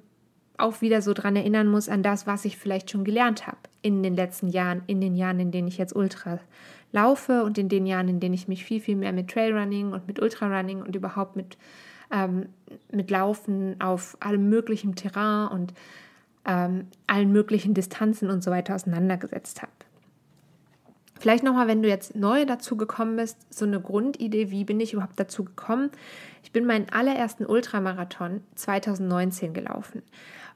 auch 0.57 0.81
wieder 0.81 1.03
so 1.03 1.13
dran 1.13 1.35
erinnern 1.35 1.67
muss 1.67 1.89
an 1.89 2.03
das, 2.03 2.27
was 2.27 2.45
ich 2.45 2.57
vielleicht 2.57 2.91
schon 2.91 3.05
gelernt 3.05 3.47
habe 3.47 3.59
in 3.83 4.03
den 4.03 4.15
letzten 4.15 4.49
Jahren, 4.49 4.83
in 4.87 5.01
den 5.01 5.17
Jahren, 5.17 5.41
in 5.41 5.51
denen 5.51 5.69
ich 5.69 5.79
jetzt 5.79 5.97
Ultra 5.97 6.39
laufe 6.93 7.43
und 7.43 7.59
in 7.59 7.69
den 7.69 7.87
Jahren, 7.87 8.09
in 8.09 8.21
denen 8.21 8.35
ich 8.35 8.47
mich 8.47 8.65
viel, 8.65 8.81
viel 8.81 8.97
mehr 8.97 9.13
mit 9.13 9.29
Trailrunning 9.29 9.93
und 9.93 10.07
mit 10.07 10.23
Ultrarunning 10.23 10.81
und 10.81 10.95
überhaupt 10.95 11.35
mit, 11.35 11.59
ähm, 12.15 12.49
mit 12.91 13.11
Laufen 13.11 13.81
auf 13.81 14.17
allem 14.21 14.49
möglichen 14.49 14.95
Terrain 14.95 15.49
und 15.49 15.75
ähm, 16.47 16.87
allen 17.07 17.33
möglichen 17.33 17.75
Distanzen 17.75 18.31
und 18.31 18.43
so 18.43 18.51
weiter 18.51 18.75
auseinandergesetzt 18.75 19.63
habe. 19.63 19.73
Vielleicht 21.19 21.45
nochmal, 21.45 21.69
wenn 21.69 21.83
du 21.83 21.89
jetzt 21.89 22.17
neu 22.17 22.45
dazu 22.45 22.77
gekommen 22.77 23.17
bist, 23.17 23.39
so 23.53 23.65
eine 23.65 23.81
Grundidee, 23.81 24.51
wie 24.51 24.65
bin 24.65 24.81
ich 24.81 24.93
überhaupt 24.93 25.19
dazu 25.19 25.45
gekommen? 25.45 25.91
Ich 26.43 26.53
bin 26.53 26.67
meinen 26.67 26.87
allerersten 26.91 27.47
Ultramarathon 27.47 28.43
2019 28.57 29.55
gelaufen. 29.55 30.03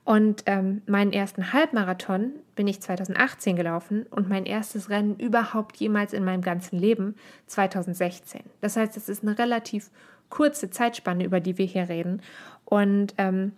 Und 0.05 0.45
ähm, 0.47 0.83
meinen 0.87 1.13
ersten 1.13 1.53
Halbmarathon 1.53 2.33
bin 2.55 2.67
ich 2.67 2.81
2018 2.81 3.57
gelaufen 3.57 4.07
und 4.11 4.29
mein 4.29 4.47
erstes 4.47 4.89
Rennen 4.91 5.17
überhaupt 5.17 5.77
jemals 5.77 6.13
in 6.13 6.25
meinem 6.25 6.43
ganzen 6.43 6.79
Leben 6.79 7.15
2016. 7.47 8.41
Das 8.61 8.77
heißt, 8.77 8.97
es 8.97 9.09
ist 9.09 9.23
eine 9.23 9.39
relativ 9.39 9.91
kurze 10.31 10.71
Zeitspanne, 10.71 11.25
über 11.25 11.41
die 11.41 11.59
wir 11.59 11.67
hier 11.67 11.89
reden. 11.89 12.23
Und 12.65 13.15
ähm, 13.19 13.53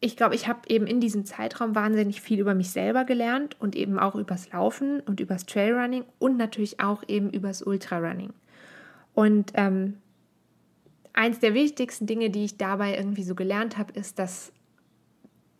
ich 0.00 0.16
glaube, 0.16 0.34
ich 0.34 0.48
habe 0.48 0.60
eben 0.68 0.86
in 0.86 1.00
diesem 1.00 1.26
Zeitraum 1.26 1.74
wahnsinnig 1.74 2.22
viel 2.22 2.40
über 2.40 2.54
mich 2.54 2.70
selber 2.70 3.04
gelernt 3.04 3.56
und 3.60 3.76
eben 3.76 3.98
auch 3.98 4.14
übers 4.14 4.50
Laufen 4.50 5.00
und 5.00 5.20
übers 5.20 5.44
Trailrunning 5.44 6.04
und 6.18 6.38
natürlich 6.38 6.80
auch 6.80 7.02
eben 7.06 7.30
übers 7.30 7.62
Ultrarunning. 7.62 8.32
Und 9.14 9.52
ähm, 9.54 9.98
eins 11.12 11.38
der 11.40 11.52
wichtigsten 11.52 12.06
Dinge, 12.06 12.30
die 12.30 12.44
ich 12.44 12.56
dabei 12.56 12.96
irgendwie 12.96 13.24
so 13.24 13.34
gelernt 13.34 13.76
habe, 13.76 13.92
ist, 13.92 14.18
dass 14.18 14.52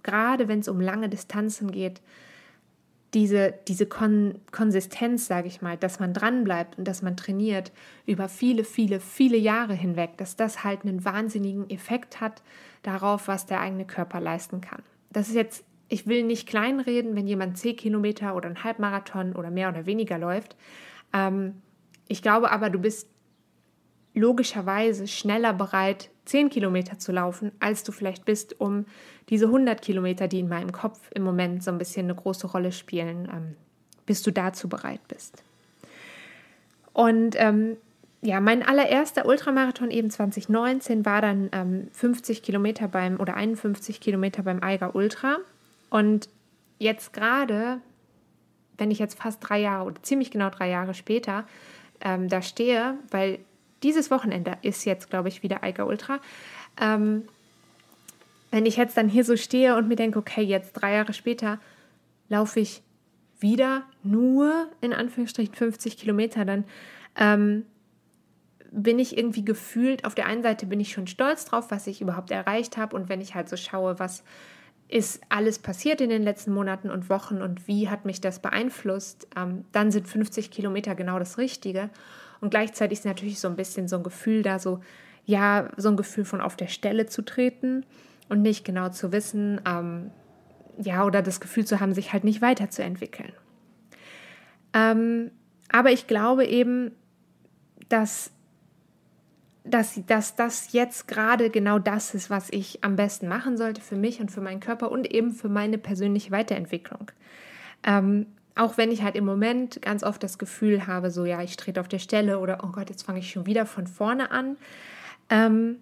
gerade 0.03 0.49
wenn 0.49 0.61
es 0.61 0.69
um 0.69 0.81
lange 0.81 1.11
Distanzen 1.11 1.71
geht, 1.71 2.01
diese, 3.15 3.55
diese 3.67 3.87
Kon 3.87 4.37
Konsistenz, 4.53 5.27
sage 5.27 5.49
ich 5.49 5.63
mal, 5.63 5.77
dass 5.77 5.99
man 5.99 6.15
dranbleibt 6.15 6.79
und 6.79 6.87
dass 6.87 7.03
man 7.03 7.17
trainiert 7.17 7.73
über 8.07 8.29
viele, 8.29 8.65
viele, 8.65 9.01
viele 9.01 9.37
Jahre 9.37 9.75
hinweg, 9.75 10.17
dass 10.17 10.37
das 10.37 10.63
halt 10.63 10.83
einen 10.83 11.05
wahnsinnigen 11.05 11.69
Effekt 11.71 12.21
hat 12.21 12.43
darauf, 12.83 13.29
was 13.29 13.47
der 13.47 13.61
eigene 13.61 13.85
Körper 13.85 14.21
leisten 14.21 14.61
kann. 14.61 14.83
Das 15.11 15.29
ist 15.29 15.35
jetzt, 15.35 15.65
ich 15.89 16.07
will 16.07 16.23
nicht 16.23 16.49
kleinreden, 16.49 17.17
wenn 17.17 17.27
jemand 17.27 17.59
10 17.59 17.77
Kilometer 17.77 18.37
oder 18.37 18.47
einen 18.47 18.63
Halbmarathon 18.63 19.35
oder 19.35 19.51
mehr 19.51 19.69
oder 19.69 19.87
weniger 19.87 20.19
läuft. 20.19 20.57
Ähm, 21.13 21.55
ich 22.07 22.23
glaube 22.23 22.53
aber, 22.53 22.71
du 22.71 22.79
bist 22.79 23.09
logischerweise 24.15 25.09
schneller 25.09 25.53
bereit, 25.53 26.11
10 26.31 26.51
Kilometer 26.51 26.99
zu 26.99 27.13
laufen, 27.13 27.53
als 27.61 27.83
du 27.85 27.93
vielleicht 27.93 28.25
bist, 28.25 28.61
um 28.61 28.87
diese 29.29 29.47
100 29.47 29.83
Kilometer, 29.83 30.29
die 30.29 30.41
in 30.41 30.49
meinem 30.49 30.73
Kopf 30.73 30.99
im 31.15 31.23
Moment 31.23 31.63
so 31.63 31.71
ein 31.71 31.79
bisschen 31.79 32.07
eine 32.07 32.15
große 32.15 32.47
Rolle 32.47 32.73
spielen, 32.73 33.29
ähm, 33.33 33.57
bis 34.07 34.23
du 34.23 34.31
dazu 34.31 34.69
bereit 34.69 35.01
bist. 35.09 35.43
Und 36.93 37.35
ähm, 37.37 37.77
ja, 38.23 38.41
mein 38.41 38.63
allererster 38.63 39.27
Ultramarathon 39.27 39.91
eben 39.91 40.11
2019 40.11 41.05
war 41.05 41.21
dann 41.21 41.49
ähm, 41.53 41.89
50 41.93 42.43
Kilometer 42.43 42.87
beim 42.87 43.19
oder 43.19 43.35
51 43.35 44.01
Kilometer 44.01 44.43
beim 44.43 44.63
Eiger 44.63 44.95
Ultra. 44.95 45.39
Und 45.89 46.29
jetzt 46.79 47.13
gerade, 47.13 47.81
wenn 48.79 48.91
ich 48.91 48.99
jetzt 48.99 49.19
fast 49.19 49.39
drei 49.41 49.61
Jahre 49.61 49.87
oder 49.87 50.03
ziemlich 50.03 50.31
genau 50.31 50.51
drei 50.51 50.69
Jahre 50.69 50.95
später 50.95 51.45
ähm, 52.01 52.29
da 52.29 52.43
stehe, 52.43 52.95
weil 53.11 53.41
dieses 53.83 54.11
Wochenende 54.11 54.59
ist 54.63 54.85
jetzt, 54.85 55.11
glaube 55.11 55.29
ich, 55.29 55.43
wieder 55.43 55.63
Eiger 55.63 55.87
Ultra. 55.87 56.21
Ähm, 56.81 57.25
wenn 58.51 58.67
ich 58.67 58.77
jetzt 58.77 58.97
dann 58.97 59.09
hier 59.09 59.25
so 59.25 59.37
stehe 59.37 59.77
und 59.77 59.89
mir 59.89 59.97
denke, 59.97 60.19
okay, 60.19 60.43
jetzt 60.43 60.73
drei 60.73 60.95
Jahre 60.95 61.13
später 61.13 61.61
laufe 62.29 62.61
ich 62.61 62.83
wieder 63.39 63.85
nur 64.03 64.69
in 64.81 64.93
Anführungsstrichen 64.93 65.55
50 65.55 65.97
Kilometer, 65.97 66.45
dann 66.45 66.65
ähm, 67.17 67.65
bin 68.71 68.99
ich 68.99 69.17
irgendwie 69.17 69.45
gefühlt, 69.45 70.05
auf 70.05 70.15
der 70.15 70.27
einen 70.27 70.43
Seite 70.43 70.67
bin 70.67 70.81
ich 70.81 70.93
schon 70.93 71.07
stolz 71.07 71.45
drauf, 71.45 71.71
was 71.71 71.87
ich 71.87 72.01
überhaupt 72.01 72.31
erreicht 72.31 72.77
habe 72.77 72.97
und 72.97 73.09
wenn 73.09 73.21
ich 73.21 73.35
halt 73.35 73.49
so 73.49 73.57
schaue, 73.57 73.99
was 73.99 74.23
ist 74.89 75.21
alles 75.29 75.61
passiert 75.61 76.01
in 76.01 76.11
den 76.11 76.23
letzten 76.23 76.53
Monaten 76.53 76.91
und 76.91 77.09
Wochen 77.09 77.43
und 77.43 77.69
wie 77.69 77.89
hat 77.89 78.05
mich 78.05 78.21
das 78.21 78.41
beeinflusst, 78.41 79.29
ähm, 79.37 79.65
dann 79.73 79.91
sind 79.91 80.09
50 80.09 80.51
Kilometer 80.51 80.95
genau 80.95 81.19
das 81.19 81.39
Richtige. 81.39 81.91
Und 82.41 82.51
gleichzeitig 82.51 83.01
ist 83.01 83.05
natürlich 83.05 83.39
so 83.39 83.49
ein 83.49 83.57
bisschen 83.57 83.89
so 83.89 83.97
ein 83.97 84.03
Gefühl 84.03 84.43
da, 84.43 84.59
so, 84.59 84.81
ja, 85.25 85.69
so 85.77 85.89
ein 85.89 85.97
Gefühl 85.97 86.25
von 86.25 86.41
auf 86.41 86.57
der 86.57 86.69
Stelle 86.69 87.07
zu 87.07 87.23
treten 87.23 87.85
und 88.29 88.43
nicht 88.43 88.65
genau 88.65 88.89
zu 88.89 89.13
wissen, 89.13 89.61
ähm, 89.67 90.11
ja, 90.79 91.05
oder 91.05 91.23
das 91.23 91.41
Gefühl 91.41 91.67
zu 91.67 91.81
haben, 91.81 91.93
sich 91.93 92.13
halt 92.13 92.25
nicht 92.25 92.41
weiterzuentwickeln. 92.41 93.33
Ähm, 94.73 95.31
aber 95.71 95.93
ich 95.93 96.07
glaube 96.07 96.47
eben, 96.47 96.93
dass, 97.89 98.31
dass, 99.65 100.01
dass 100.07 100.37
das 100.37 100.73
jetzt 100.73 101.09
gerade 101.09 101.51
genau 101.51 101.79
das 101.79 102.15
ist, 102.15 102.31
was 102.31 102.51
ich 102.51 102.83
am 102.83 102.97
besten 102.97 103.29
machen 103.29 103.57
sollte 103.57 103.81
für 103.81 103.97
mich 103.97 104.21
und 104.21 104.31
für 104.31 104.41
meinen 104.41 104.61
Körper 104.61 104.91
und 104.91 105.13
eben 105.13 105.33
für 105.33 105.49
meine 105.49 105.77
persönliche 105.77 106.31
Weiterentwicklung. 106.31 107.11
Ähm, 107.85 108.27
auch 108.55 108.77
wenn 108.77 108.91
ich 108.91 109.03
halt 109.03 109.17
im 109.17 109.25
Moment 109.25 109.81
ganz 109.83 110.03
oft 110.03 110.23
das 110.23 110.39
Gefühl 110.39 110.87
habe, 110.87 111.11
so 111.11 111.25
ja, 111.25 111.43
ich 111.43 111.57
trete 111.57 111.81
auf 111.81 111.89
der 111.89 111.99
Stelle 111.99 112.39
oder 112.39 112.61
oh 112.63 112.69
Gott, 112.69 112.91
jetzt 112.91 113.05
fange 113.05 113.21
ich 113.21 113.31
schon 113.31 113.47
wieder 113.47 113.67
von 113.67 113.87
vorne 113.87 114.31
an. 114.31 114.57
Ähm, 115.29 115.77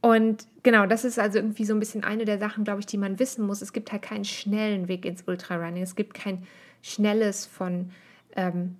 und 0.00 0.46
genau, 0.62 0.86
das 0.86 1.04
ist 1.04 1.18
also 1.18 1.38
irgendwie 1.38 1.64
so 1.64 1.74
ein 1.74 1.80
bisschen 1.80 2.04
eine 2.04 2.24
der 2.24 2.38
Sachen, 2.38 2.64
glaube 2.64 2.80
ich, 2.80 2.86
die 2.86 2.96
man 2.96 3.18
wissen 3.18 3.46
muss. 3.46 3.60
Es 3.60 3.72
gibt 3.72 3.92
halt 3.92 4.02
keinen 4.02 4.24
schnellen 4.24 4.88
Weg 4.88 5.04
ins 5.04 5.24
Ultrarunning. 5.26 5.82
Es 5.82 5.96
gibt 5.96 6.14
kein 6.14 6.46
schnelles 6.80 7.44
von 7.44 7.90
ähm, 8.36 8.76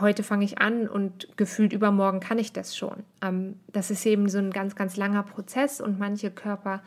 heute 0.00 0.22
fange 0.22 0.44
ich 0.44 0.58
an 0.58 0.88
und 0.88 1.36
gefühlt 1.36 1.72
übermorgen 1.72 2.20
kann 2.20 2.38
ich 2.38 2.52
das 2.52 2.76
schon. 2.76 3.04
Ähm, 3.20 3.60
das 3.72 3.90
ist 3.90 4.06
eben 4.06 4.28
so 4.28 4.38
ein 4.38 4.50
ganz, 4.50 4.74
ganz 4.74 4.96
langer 4.96 5.22
Prozess 5.22 5.80
und 5.80 5.98
manche 5.98 6.30
Körper 6.30 6.82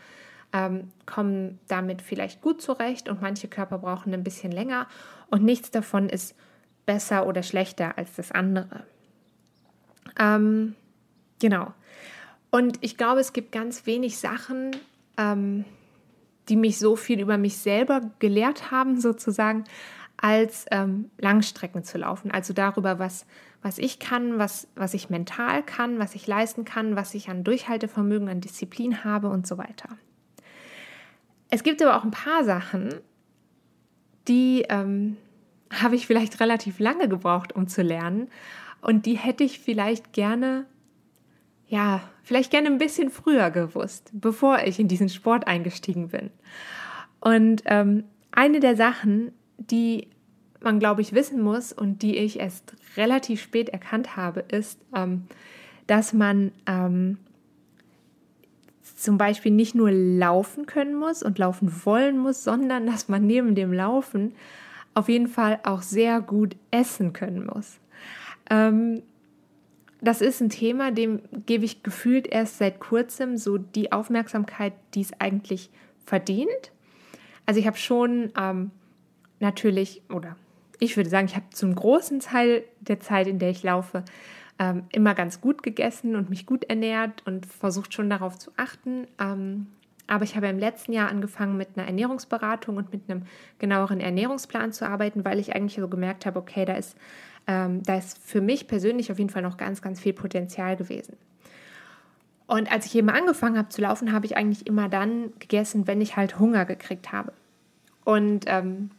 ähm, 0.56 0.90
kommen 1.06 1.60
damit 1.68 2.02
vielleicht 2.02 2.42
gut 2.42 2.62
zurecht 2.62 3.10
und 3.10 3.22
manche 3.22 3.50
Körper 3.50 3.78
brauchen 3.78 4.14
ein 4.14 4.24
bisschen 4.24 4.54
länger 4.54 4.88
und 5.30 5.44
nichts 5.44 5.70
davon 5.70 6.08
ist 6.08 6.34
besser 6.86 7.28
oder 7.28 7.44
schlechter 7.44 7.98
als 7.98 8.16
das 8.16 8.32
andere. 8.32 8.86
Ähm, 10.18 10.76
genau. 11.42 11.74
Und 12.52 12.78
ich 12.80 12.96
glaube, 12.96 13.20
es 13.20 13.34
gibt 13.34 13.52
ganz 13.52 13.86
wenig 13.86 14.18
Sachen, 14.18 14.72
ähm, 15.18 15.66
die 16.48 16.56
mich 16.56 16.80
so 16.80 16.96
viel 16.96 17.20
über 17.20 17.38
mich 17.38 17.58
selber 17.58 18.12
gelehrt 18.20 18.72
haben, 18.72 19.00
sozusagen, 19.02 19.66
als 20.16 20.66
ähm, 20.72 21.12
Langstrecken 21.18 21.84
zu 21.84 21.98
laufen. 21.98 22.32
Also 22.32 22.54
darüber, 22.54 22.98
was, 22.98 23.26
was 23.62 23.78
ich 23.78 24.00
kann, 24.00 24.40
was, 24.40 24.70
was 24.76 24.94
ich 24.94 25.10
mental 25.10 25.62
kann, 25.64 26.00
was 26.00 26.16
ich 26.16 26.26
leisten 26.26 26.64
kann, 26.64 26.96
was 26.96 27.14
ich 27.14 27.28
an 27.28 27.44
Durchhaltevermögen, 27.44 28.30
an 28.30 28.40
Disziplin 28.40 29.04
habe 29.04 29.28
und 29.28 29.46
so 29.46 29.58
weiter. 29.58 29.90
Es 31.50 31.64
gibt 31.64 31.82
aber 31.82 31.98
auch 31.98 32.04
ein 32.04 32.12
paar 32.12 32.44
Sachen, 32.44 32.94
die 34.28 34.66
ähm, 34.70 35.18
habe 35.72 35.96
ich 35.96 36.08
vielleicht 36.08 36.40
relativ 36.40 36.80
lange 36.80 37.08
gebraucht, 37.08 37.54
um 37.54 37.68
zu 37.68 37.82
lernen. 37.82 38.30
Und 38.82 39.06
die 39.06 39.18
hätte 39.18 39.44
ich 39.44 39.60
vielleicht 39.60 40.14
gerne, 40.14 40.66
ja, 41.68 42.02
vielleicht 42.24 42.52
gerne 42.52 42.68
ein 42.68 42.78
bisschen 42.78 43.10
früher 43.10 43.52
gewusst, 43.52 44.12
bevor 44.14 44.60
ich 44.60 44.80
in 44.80 44.88
diesen 44.88 45.10
Sport 45.10 45.48
eingestiegen 45.48 46.10
bin. 46.10 46.30
Und 47.20 47.64
ähm, 47.66 48.04
eine 48.32 48.60
der 48.60 48.76
Sachen, 48.76 49.32
die 49.58 50.10
man, 50.62 50.80
glaube 50.80 51.02
ich, 51.02 51.14
wissen 51.14 51.42
muss 51.42 51.72
und 51.72 52.02
die 52.02 52.18
ich 52.18 52.40
erst 52.40 52.76
relativ 52.98 53.42
spät 53.42 53.70
erkannt 53.70 54.16
habe, 54.16 54.42
ist, 54.42 54.80
ähm, 54.96 55.26
dass 55.88 56.14
man 56.14 56.52
ähm, 56.66 57.18
zum 58.96 59.18
Beispiel 59.18 59.52
nicht 59.52 59.76
nur 59.76 59.92
laufen 59.92 60.66
können 60.66 60.96
muss 60.96 61.22
und 61.22 61.38
laufen 61.38 61.72
wollen 61.86 62.18
muss, 62.18 62.44
sondern 62.44 62.88
dass 62.88 63.10
man 63.10 63.28
neben 63.28 63.54
dem 63.54 63.74
Laufen 63.74 64.34
auf 64.94 65.10
jeden 65.10 65.28
Fall 65.28 65.60
auch 65.64 65.82
sehr 65.82 66.22
gut 66.22 66.56
essen 66.72 67.14
können 67.14 67.46
muss. 67.46 67.80
Ähm, 68.50 69.04
das 70.02 70.22
ist 70.22 70.42
ein 70.42 70.50
Thema, 70.50 70.92
dem 70.92 71.22
gebe 71.46 71.66
ich 71.66 71.84
gefühlt 71.84 72.28
erst 72.28 72.60
seit 72.60 72.80
kurzem 72.80 73.38
so 73.38 73.58
die 73.58 73.92
Aufmerksamkeit, 73.92 74.74
die 74.94 75.02
es 75.02 75.20
eigentlich 75.20 75.70
verdient. 76.06 76.72
Also 77.46 77.60
ich 77.60 77.68
habe 77.68 77.78
schon 77.78 78.32
ähm, 78.40 78.72
natürlich, 79.40 80.02
oder 80.10 80.36
ich 80.80 80.96
würde 80.96 81.10
sagen, 81.10 81.28
ich 81.28 81.36
habe 81.36 81.50
zum 81.52 81.76
großen 81.76 82.20
Teil 82.20 82.64
der 82.80 83.00
Zeit, 83.00 83.28
in 83.28 83.40
der 83.40 83.50
ich 83.50 83.64
laufe, 83.64 84.04
ähm, 84.60 84.84
immer 84.92 85.14
ganz 85.16 85.42
gut 85.42 85.64
gegessen 85.64 86.16
und 86.16 86.30
mich 86.30 86.46
gut 86.46 86.64
ernährt 86.66 87.26
und 87.26 87.46
versucht 87.46 87.94
schon 87.94 88.10
darauf 88.10 88.38
zu 88.38 88.52
achten. 88.58 89.08
Ähm, 89.20 89.68
aber 90.08 90.24
ich 90.24 90.36
habe 90.36 90.48
im 90.48 90.60
letzten 90.60 90.94
Jahr 90.94 91.10
angefangen 91.10 91.58
mit 91.58 91.70
einer 91.76 91.88
Ernährungsberatung 91.88 92.78
und 92.78 92.92
mit 92.92 93.10
einem 93.10 93.24
genaueren 93.60 94.00
Ernährungsplan 94.00 94.72
zu 94.72 94.88
arbeiten, 94.88 95.26
weil 95.26 95.40
ich 95.40 95.56
eigentlich 95.56 95.76
so 95.82 95.88
gemerkt 95.88 96.26
habe, 96.26 96.40
okay, 96.40 96.66
da 96.66 96.74
ist, 96.74 96.96
ähm, 97.48 97.82
da 97.84 97.98
ist 97.98 98.18
für 98.20 98.42
mich 98.42 98.68
persönlich 98.68 99.12
auf 99.12 99.18
jeden 99.18 99.32
Fall 99.32 99.42
noch 99.42 99.58
ganz, 99.58 99.82
ganz 99.82 100.00
viel 100.00 100.14
Potenzial 100.14 100.76
gewesen. 100.76 101.18
Und 102.48 102.72
als 102.72 102.86
ich 102.86 102.96
eben 102.96 103.10
angefangen 103.10 103.58
habe 103.58 103.70
zu 103.70 103.82
laufen, 103.82 104.12
habe 104.12 104.28
ich 104.28 104.38
eigentlich 104.38 104.68
immer 104.68 104.88
dann 104.88 105.34
gegessen, 105.40 105.88
wenn 105.88 106.02
ich 106.02 106.16
halt 106.16 106.38
Hunger 106.38 106.66
gekriegt 106.66 107.12
habe. 107.12 107.34
Und 108.04 108.46
ähm, 108.48 108.92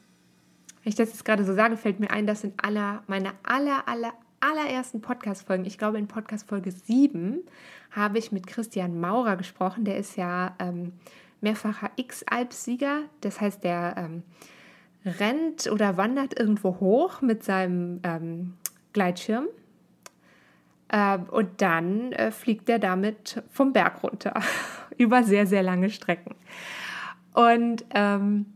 wenn 0.82 0.90
ich 0.90 0.96
das 0.96 1.10
jetzt 1.10 1.24
gerade 1.24 1.44
so 1.44 1.54
sage, 1.54 1.76
fällt 1.76 2.00
mir 2.00 2.10
ein, 2.10 2.26
das 2.26 2.40
sind 2.40 2.64
aller, 2.64 3.04
meine 3.06 3.32
aller, 3.44 3.88
aller, 3.88 4.12
allerersten 4.40 5.00
Podcast-Folgen, 5.00 5.64
ich 5.64 5.78
glaube 5.78 5.98
in 5.98 6.08
Podcast-Folge 6.08 6.70
7, 6.70 7.40
habe 7.90 8.18
ich 8.18 8.32
mit 8.32 8.46
Christian 8.46 9.00
Maurer 9.00 9.36
gesprochen. 9.36 9.84
Der 9.84 9.96
ist 9.96 10.16
ja 10.16 10.54
ähm, 10.58 10.92
mehrfacher 11.40 11.90
X-Alp-Sieger. 11.96 13.02
Das 13.20 13.40
heißt, 13.40 13.64
der 13.64 13.94
ähm, 13.96 14.22
rennt 15.04 15.70
oder 15.70 15.96
wandert 15.96 16.38
irgendwo 16.38 16.80
hoch 16.80 17.20
mit 17.20 17.44
seinem 17.44 18.00
ähm, 18.02 18.54
Gleitschirm. 18.92 19.46
Äh, 20.88 21.18
und 21.30 21.60
dann 21.62 22.12
äh, 22.12 22.30
fliegt 22.30 22.68
er 22.68 22.78
damit 22.78 23.42
vom 23.50 23.72
Berg 23.72 24.02
runter 24.02 24.34
über 24.96 25.22
sehr, 25.22 25.46
sehr 25.46 25.62
lange 25.62 25.90
Strecken. 25.90 26.34
Und 27.32 27.84
ähm, 27.90 28.46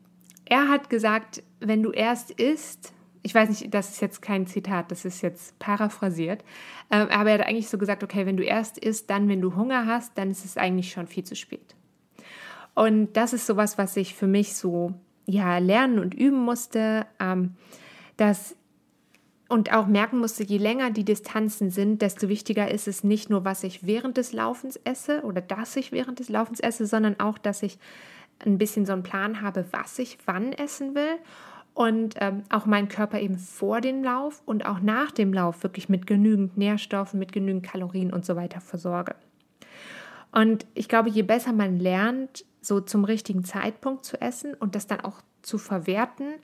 er 0.47 0.69
hat 0.69 0.91
gesagt, 0.91 1.43
wenn 1.61 1.83
du 1.83 1.93
erst 1.93 2.31
isst, 2.33 2.93
ich 3.23 3.35
weiß 3.35 3.49
nicht, 3.49 3.73
das 3.75 3.91
ist 3.91 4.01
jetzt 4.01 4.23
kein 4.23 4.47
Zitat, 4.47 4.91
das 4.91 5.05
ist 5.05 5.23
jetzt 5.23 5.59
paraphrasiert, 5.59 6.43
ähm, 6.91 7.09
aber 7.11 7.31
er 7.31 7.39
hat 7.41 7.47
eigentlich 7.47 7.69
so 7.69 7.79
gesagt, 7.79 8.03
okay, 8.03 8.27
wenn 8.27 8.37
du 8.37 8.45
erst 8.45 8.79
isst, 8.79 9.11
dann, 9.11 9.29
wenn 9.29 9.41
du 9.41 9.57
Hunger 9.57 9.87
hast, 9.87 10.17
dann 10.17 10.31
ist 10.31 10.45
es 10.45 10.57
eigentlich 10.57 10.93
schon 10.93 11.07
viel 11.07 11.25
zu 11.25 11.37
spät. 11.37 11.75
Und 12.75 13.13
das 13.15 13.33
ist 13.33 13.47
sowas, 13.47 13.79
was 13.79 13.97
ich 13.97 14.15
für 14.15 14.27
mich 14.27 14.55
so 14.55 14.95
ja 15.27 15.59
lernen 15.59 15.99
und 15.99 16.15
üben 16.15 16.39
musste, 16.39 17.07
ähm, 17.19 17.57
dass 18.17 18.57
und 19.49 19.73
auch 19.73 19.89
merken 19.89 20.19
musste, 20.19 20.45
je 20.45 20.59
länger 20.59 20.93
die 20.93 21.05
Distanzen 21.05 21.71
sind, 21.71 22.03
desto 22.03 22.29
wichtiger 22.29 22.71
ist 22.71 22.87
es 22.87 23.03
nicht 23.03 23.31
nur, 23.31 23.45
was 23.45 23.65
ich 23.65 23.85
während 23.85 24.17
des 24.17 24.33
Laufens 24.33 24.77
esse 24.85 25.23
oder 25.23 25.41
dass 25.41 25.75
ich 25.75 25.91
während 25.91 26.21
des 26.21 26.29
Laufens 26.29 26.61
esse, 26.61 26.87
sondern 26.87 27.19
auch, 27.19 27.37
dass 27.37 27.65
ich 27.65 27.77
ein 28.47 28.59
bisschen 28.59 28.87
so 28.87 28.93
einen 28.93 29.03
Plan 29.03 29.43
habe, 29.43 29.65
was 29.73 29.99
ich 29.99 30.19
wann 30.25 30.53
essen 30.53 30.95
will 30.95 31.19
und 31.75 32.15
ähm, 32.19 32.43
auch 32.51 32.67
meinen 32.67 32.89
Körper 32.89 33.21
eben 33.21 33.39
vor 33.39 33.81
dem 33.81 34.03
Lauf 34.03 34.43
und 34.45 34.67
auch 34.67 34.81
nach 34.81 35.11
dem 35.11 35.33
Lauf 35.33 35.63
wirklich 35.63 35.89
mit 35.89 36.07
genügend 36.07 36.57
Nährstoffen, 36.57 37.19
mit 37.19 37.33
genügend 37.33 37.65
Kalorien 37.65 38.13
und 38.13 38.25
so 38.25 38.37
weiter 38.37 38.61
versorge. 38.61 39.15
Und 40.33 40.67
ich 40.75 40.89
glaube, 40.89 41.11
je 41.11 41.23
besser 41.23 41.53
man 41.53 41.79
lernt, 41.79 42.45
so 42.61 42.81
zum 42.81 43.05
richtigen 43.05 43.45
Zeitpunkt 43.45 44.05
zu 44.05 44.21
essen 44.21 44.55
und 44.55 44.75
das 44.75 44.87
dann 44.87 45.01
auch 45.01 45.23
zu 45.43 45.59
verwerten, 45.59 46.35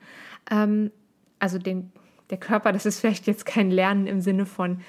ähm, 0.51 0.91
also 1.39 1.59
den, 1.59 1.93
der 2.31 2.39
Körper, 2.39 2.73
das 2.73 2.87
ist 2.87 3.01
vielleicht 3.01 3.27
jetzt 3.27 3.47
kein 3.47 3.71
Lernen 3.71 4.07
im 4.07 4.21
Sinne 4.21 4.47
von, 4.47 4.81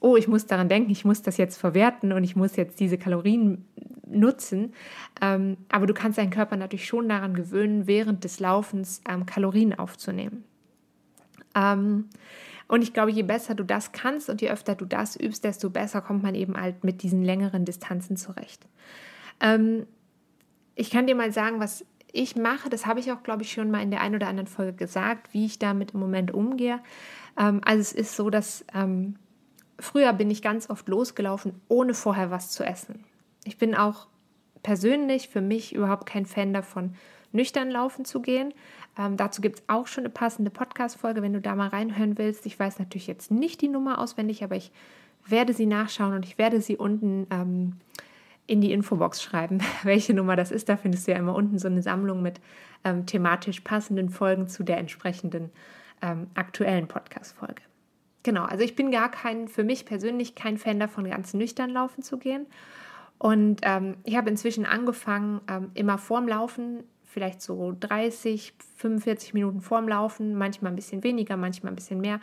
oh, 0.00 0.16
ich 0.16 0.28
muss 0.28 0.46
daran 0.46 0.68
denken, 0.68 0.90
ich 0.90 1.04
muss 1.04 1.22
das 1.22 1.36
jetzt 1.36 1.56
verwerten 1.56 2.12
und 2.12 2.22
ich 2.22 2.36
muss 2.36 2.56
jetzt 2.56 2.78
diese 2.80 2.98
Kalorien 2.98 3.64
nutzen. 4.06 4.72
Ähm, 5.20 5.56
aber 5.70 5.86
du 5.86 5.94
kannst 5.94 6.18
deinen 6.18 6.30
Körper 6.30 6.56
natürlich 6.56 6.86
schon 6.86 7.08
daran 7.08 7.34
gewöhnen, 7.34 7.86
während 7.86 8.24
des 8.24 8.40
Laufens 8.40 9.00
ähm, 9.08 9.26
Kalorien 9.26 9.78
aufzunehmen. 9.78 10.44
Ähm, 11.54 12.08
und 12.68 12.82
ich 12.82 12.92
glaube, 12.92 13.12
je 13.12 13.22
besser 13.22 13.54
du 13.54 13.64
das 13.64 13.92
kannst 13.92 14.28
und 14.28 14.40
je 14.40 14.50
öfter 14.50 14.74
du 14.74 14.84
das 14.84 15.18
übst, 15.18 15.44
desto 15.44 15.70
besser 15.70 16.00
kommt 16.00 16.22
man 16.22 16.34
eben 16.34 16.60
halt 16.60 16.82
mit 16.84 17.02
diesen 17.02 17.22
längeren 17.22 17.64
Distanzen 17.64 18.16
zurecht. 18.16 18.66
Ähm, 19.40 19.86
ich 20.74 20.90
kann 20.90 21.06
dir 21.06 21.14
mal 21.14 21.32
sagen, 21.32 21.60
was 21.60 21.84
ich 22.12 22.36
mache. 22.36 22.68
Das 22.68 22.86
habe 22.86 23.00
ich 23.00 23.12
auch, 23.12 23.22
glaube 23.22 23.42
ich, 23.42 23.52
schon 23.52 23.70
mal 23.70 23.82
in 23.82 23.90
der 23.90 24.00
einen 24.00 24.16
oder 24.16 24.28
anderen 24.28 24.46
Folge 24.46 24.72
gesagt, 24.72 25.32
wie 25.32 25.46
ich 25.46 25.58
damit 25.58 25.92
im 25.92 26.00
Moment 26.00 26.32
umgehe. 26.32 26.80
Ähm, 27.38 27.60
also 27.64 27.80
es 27.80 27.92
ist 27.92 28.16
so, 28.16 28.30
dass 28.30 28.64
ähm, 28.74 29.16
früher 29.78 30.12
bin 30.12 30.30
ich 30.30 30.42
ganz 30.42 30.68
oft 30.68 30.88
losgelaufen, 30.88 31.60
ohne 31.68 31.94
vorher 31.94 32.30
was 32.30 32.50
zu 32.50 32.64
essen. 32.64 33.04
Ich 33.46 33.58
bin 33.58 33.74
auch 33.74 34.06
persönlich 34.62 35.28
für 35.28 35.40
mich 35.40 35.74
überhaupt 35.74 36.06
kein 36.06 36.26
Fan 36.26 36.52
davon, 36.52 36.94
nüchtern 37.32 37.70
laufen 37.70 38.04
zu 38.04 38.20
gehen. 38.20 38.52
Ähm, 38.98 39.16
dazu 39.16 39.40
gibt 39.40 39.58
es 39.58 39.64
auch 39.68 39.86
schon 39.86 40.04
eine 40.04 40.12
passende 40.12 40.50
Podcast-Folge, 40.50 41.22
wenn 41.22 41.32
du 41.32 41.40
da 41.40 41.54
mal 41.54 41.68
reinhören 41.68 42.18
willst. 42.18 42.46
Ich 42.46 42.58
weiß 42.58 42.78
natürlich 42.78 43.06
jetzt 43.06 43.30
nicht 43.30 43.60
die 43.60 43.68
Nummer 43.68 44.00
auswendig, 44.00 44.42
aber 44.42 44.56
ich 44.56 44.72
werde 45.26 45.52
sie 45.52 45.66
nachschauen 45.66 46.14
und 46.14 46.24
ich 46.24 46.38
werde 46.38 46.60
sie 46.60 46.76
unten 46.76 47.26
ähm, 47.30 47.76
in 48.46 48.60
die 48.60 48.72
Infobox 48.72 49.22
schreiben, 49.22 49.60
welche 49.82 50.14
Nummer 50.14 50.36
das 50.36 50.50
ist. 50.50 50.68
Da 50.68 50.76
findest 50.76 51.06
du 51.06 51.12
ja 51.12 51.18
immer 51.18 51.34
unten 51.34 51.58
so 51.58 51.68
eine 51.68 51.82
Sammlung 51.82 52.22
mit 52.22 52.40
ähm, 52.84 53.06
thematisch 53.06 53.60
passenden 53.60 54.08
Folgen 54.08 54.48
zu 54.48 54.62
der 54.62 54.78
entsprechenden 54.78 55.50
ähm, 56.02 56.28
aktuellen 56.34 56.88
Podcast-Folge. 56.88 57.62
Genau, 58.22 58.44
also 58.44 58.64
ich 58.64 58.74
bin 58.74 58.90
gar 58.90 59.10
kein, 59.10 59.46
für 59.46 59.62
mich 59.62 59.84
persönlich 59.84 60.34
kein 60.34 60.58
Fan 60.58 60.80
davon, 60.80 61.08
ganz 61.08 61.32
nüchtern 61.34 61.70
laufen 61.70 62.02
zu 62.02 62.18
gehen. 62.18 62.46
Und 63.18 63.60
ähm, 63.62 63.96
ich 64.04 64.16
habe 64.16 64.30
inzwischen 64.30 64.66
angefangen, 64.66 65.40
ähm, 65.48 65.70
immer 65.74 65.98
vorm 65.98 66.28
Laufen, 66.28 66.84
vielleicht 67.04 67.40
so 67.40 67.74
30, 67.80 68.54
45 68.76 69.32
Minuten 69.32 69.60
vorm 69.60 69.88
Laufen, 69.88 70.34
manchmal 70.34 70.72
ein 70.72 70.76
bisschen 70.76 71.02
weniger, 71.02 71.36
manchmal 71.36 71.72
ein 71.72 71.76
bisschen 71.76 72.00
mehr, 72.00 72.20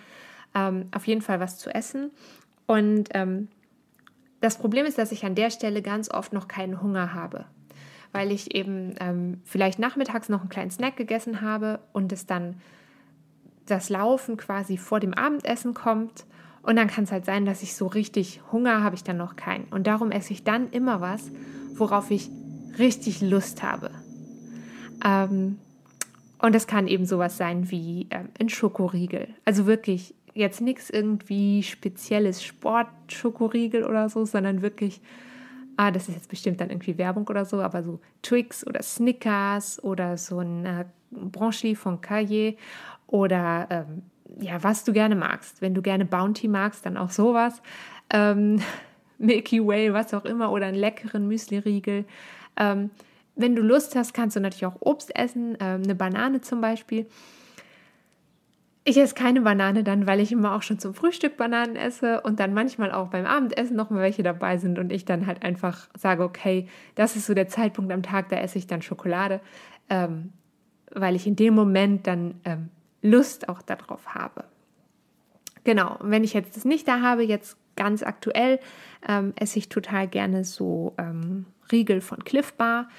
ähm, 0.53 0.89
auf 0.93 1.07
jeden 1.07 1.21
Fall 1.21 1.39
was 1.39 1.57
zu 1.57 1.73
essen. 1.73 2.12
Und 2.67 3.09
ähm, 3.13 3.47
das 4.39 4.57
Problem 4.57 4.85
ist, 4.85 4.97
dass 4.97 5.12
ich 5.12 5.25
an 5.25 5.35
der 5.35 5.50
Stelle 5.50 5.81
ganz 5.81 6.12
oft 6.12 6.33
noch 6.33 6.47
keinen 6.47 6.81
Hunger 6.81 7.13
habe, 7.13 7.45
weil 8.12 8.31
ich 8.31 8.53
eben 8.53 8.93
ähm, 9.00 9.41
vielleicht 9.45 9.79
nachmittags 9.79 10.29
noch 10.29 10.41
einen 10.41 10.50
kleinen 10.50 10.69
Snack 10.69 10.95
gegessen 10.95 11.41
habe 11.41 11.79
und 11.91 12.12
es 12.12 12.25
dann 12.25 12.62
das 13.65 13.89
Laufen 13.89 14.38
quasi 14.38 14.77
vor 14.77 15.00
dem 15.00 15.13
Abendessen 15.13 15.73
kommt. 15.73 16.25
Und 16.63 16.77
dann 16.77 16.88
kann 16.88 17.03
es 17.03 17.12
halt 17.12 17.25
sein, 17.25 17.46
dass 17.46 17.62
ich 17.62 17.75
so 17.75 17.88
richtig 17.88 18.41
Hunger 18.51 18.84
habe 18.84 18.96
ich 18.96 19.03
dann 19.03 19.17
noch 19.17 19.36
keinen. 19.36 19.65
Und 19.65 19.86
darum 19.86 20.12
esse 20.12 20.34
ich 20.34 20.43
dann 20.43 20.72
immer 20.72 21.01
was, 21.01 21.29
worauf 21.75 22.10
ich 22.10 22.29
richtig 22.79 23.22
Lust 23.22 23.62
habe. 23.62 23.91
Ähm, 25.05 25.60
und 26.39 26.55
das 26.55 26.65
kann 26.65 26.88
eben 26.88 27.05
sowas 27.05 27.38
sein 27.38 27.70
wie 27.70 28.08
ähm, 28.10 28.29
ein 28.39 28.50
Schokoriegel. 28.50 29.27
Also 29.46 29.65
wirklich 29.65 30.15
jetzt 30.34 30.62
nichts 30.62 30.89
irgendwie 30.89 31.63
spezielles 31.63 32.43
Sportschokoriegel 32.43 33.84
oder 33.86 34.10
so, 34.10 34.26
sondern 34.26 34.62
wirklich, 34.62 35.02
ah, 35.78 35.91
das 35.91 36.08
ist 36.08 36.15
jetzt 36.15 36.30
bestimmt 36.30 36.62
dann 36.62 36.69
irgendwie 36.69 36.97
Werbung 36.97 37.28
oder 37.28 37.45
so, 37.45 37.62
aber 37.62 37.84
so 37.84 37.99
Twix 38.21 38.65
oder 38.65 38.82
Snickers 38.82 39.84
oder 39.84 40.17
so 40.17 40.39
ein 40.39 40.65
äh, 40.65 40.86
Branchli 41.12 41.76
von 41.76 42.02
Cahiers 42.02 42.56
oder 43.08 43.67
ähm, 43.69 44.04
ja, 44.39 44.63
was 44.63 44.83
du 44.83 44.93
gerne 44.93 45.15
magst. 45.15 45.62
Wenn 45.62 45.73
du 45.73 45.81
gerne 45.81 46.05
Bounty 46.05 46.47
magst, 46.47 46.86
dann 46.86 46.97
auch 46.97 47.09
sowas. 47.09 47.62
Ähm, 48.09 48.62
Milky 49.17 49.65
Way, 49.65 49.93
was 49.93 50.13
auch 50.13 50.25
immer, 50.25 50.51
oder 50.51 50.67
einen 50.67 50.77
leckeren 50.77 51.27
Müsli-Riegel. 51.27 52.05
Ähm, 52.57 52.89
wenn 53.36 53.55
du 53.55 53.62
Lust 53.62 53.95
hast, 53.95 54.13
kannst 54.13 54.36
du 54.36 54.39
natürlich 54.39 54.65
auch 54.65 54.77
Obst 54.79 55.15
essen, 55.15 55.57
ähm, 55.59 55.83
eine 55.83 55.95
Banane 55.95 56.41
zum 56.41 56.62
Beispiel. 56.62 57.07
Ich 58.86 58.97
esse 58.97 59.15
keine 59.15 59.41
Banane 59.41 59.83
dann, 59.83 60.07
weil 60.07 60.19
ich 60.19 60.31
immer 60.31 60.55
auch 60.55 60.62
schon 60.62 60.77
zum 60.77 60.93
Frühstück 60.93 61.38
Bananen 61.38 61.77
esse 61.77 62.19
und 62.21 62.41
dann 62.41 62.53
manchmal 62.53 62.91
auch 62.91 63.07
beim 63.07 63.25
Abendessen 63.25 63.77
noch 63.77 63.89
mal 63.89 64.01
welche 64.01 64.23
dabei 64.23 64.57
sind 64.57 64.77
und 64.77 64.91
ich 64.91 65.05
dann 65.05 65.25
halt 65.25 65.41
einfach 65.41 65.88
sage, 65.97 66.23
okay, 66.23 66.67
das 66.95 67.15
ist 67.15 67.27
so 67.27 67.33
der 67.33 67.47
Zeitpunkt 67.47 67.93
am 67.93 68.03
Tag, 68.03 68.27
da 68.27 68.36
esse 68.36 68.57
ich 68.57 68.67
dann 68.67 68.81
Schokolade, 68.81 69.39
ähm, 69.89 70.33
weil 70.91 71.15
ich 71.15 71.25
in 71.25 71.38
dem 71.38 71.55
Moment 71.55 72.07
dann 72.07 72.36
ähm, 72.43 72.69
Lust 73.03 73.49
auch 73.49 73.61
darauf 73.61 74.15
habe. 74.15 74.45
Genau, 75.63 75.97
und 75.97 76.09
wenn 76.09 76.23
ich 76.23 76.33
jetzt 76.33 76.57
das 76.57 76.65
nicht 76.65 76.87
da 76.87 77.01
habe, 77.01 77.23
jetzt 77.23 77.57
ganz 77.75 78.01
aktuell, 78.01 78.59
ähm, 79.07 79.33
esse 79.35 79.59
ich 79.59 79.69
total 79.69 80.07
gerne 80.07 80.43
so 80.43 80.93
ähm, 80.97 81.45
Riegel 81.71 82.01
von 82.01 82.23
Cliff 82.23 82.53
Bar. 82.53 82.89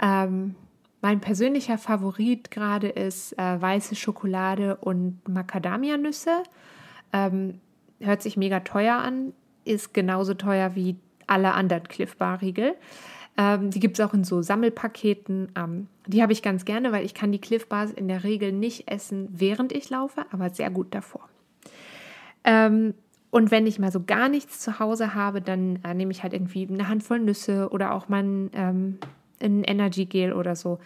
Ähm, 0.00 0.54
mein 1.00 1.20
persönlicher 1.20 1.78
Favorit 1.78 2.50
gerade 2.50 2.88
ist 2.88 3.38
äh, 3.38 3.60
weiße 3.60 3.94
Schokolade 3.94 4.76
und 4.76 5.20
Macadamia-Nüsse. 5.28 6.42
Ähm, 7.12 7.60
hört 8.00 8.22
sich 8.22 8.36
mega 8.36 8.60
teuer 8.60 8.96
an, 8.96 9.32
ist 9.64 9.94
genauso 9.94 10.34
teuer 10.34 10.74
wie 10.74 10.96
alle 11.26 11.54
anderen 11.54 11.84
Cliff 11.84 12.16
Bar 12.16 12.40
Riegel. 12.40 12.74
Ähm, 13.36 13.70
die 13.70 13.80
gibt 13.80 13.98
es 13.98 14.04
auch 14.04 14.14
in 14.14 14.24
so 14.24 14.42
Sammelpaketen. 14.42 15.52
Ähm, 15.56 15.88
die 16.06 16.22
habe 16.22 16.32
ich 16.32 16.42
ganz 16.42 16.64
gerne, 16.64 16.92
weil 16.92 17.04
ich 17.04 17.14
kann 17.14 17.32
die 17.32 17.40
Cliff 17.40 17.66
Bars 17.66 17.90
in 17.90 18.08
der 18.08 18.24
Regel 18.24 18.52
nicht 18.52 18.90
essen, 18.90 19.28
während 19.32 19.72
ich 19.72 19.88
laufe, 19.90 20.24
aber 20.30 20.50
sehr 20.50 20.70
gut 20.70 20.94
davor. 20.94 21.28
Ähm, 22.44 22.94
und 23.30 23.50
wenn 23.50 23.66
ich 23.66 23.78
mal 23.78 23.90
so 23.90 24.02
gar 24.02 24.28
nichts 24.28 24.60
zu 24.60 24.78
Hause 24.78 25.14
habe, 25.14 25.40
dann 25.40 25.78
äh, 25.84 25.94
nehme 25.94 26.12
ich 26.12 26.22
halt 26.22 26.34
irgendwie 26.34 26.68
eine 26.68 26.88
Handvoll 26.88 27.20
Nüsse 27.20 27.70
oder 27.70 27.94
auch 27.94 28.08
mal 28.08 28.22
ein 28.22 28.50
ähm, 28.52 28.98
ein 29.42 29.64
Energy 29.64 30.06
Gel 30.06 30.32
oder 30.32 30.56
so. 30.56 30.78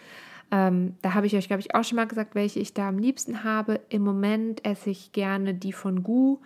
Ähm, 0.51 0.95
da 1.01 1.13
habe 1.13 1.27
ich 1.27 1.35
euch, 1.35 1.47
glaube 1.47 1.59
ich, 1.59 1.75
auch 1.75 1.83
schon 1.83 1.97
mal 1.97 2.07
gesagt, 2.07 2.35
welche 2.35 2.59
ich 2.59 2.73
da 2.73 2.89
am 2.89 2.97
liebsten 2.97 3.43
habe. 3.43 3.81
Im 3.89 4.01
Moment 4.01 4.65
esse 4.65 4.89
ich 4.89 5.11
gerne 5.11 5.53
die 5.53 5.73
von 5.73 6.03
Gu. 6.03 6.37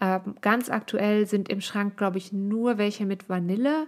Ähm, 0.00 0.36
ganz 0.40 0.70
aktuell 0.70 1.26
sind 1.26 1.48
im 1.48 1.60
Schrank, 1.60 1.96
glaube 1.96 2.18
ich, 2.18 2.32
nur 2.32 2.78
welche 2.78 3.06
mit 3.06 3.28
Vanille. 3.28 3.86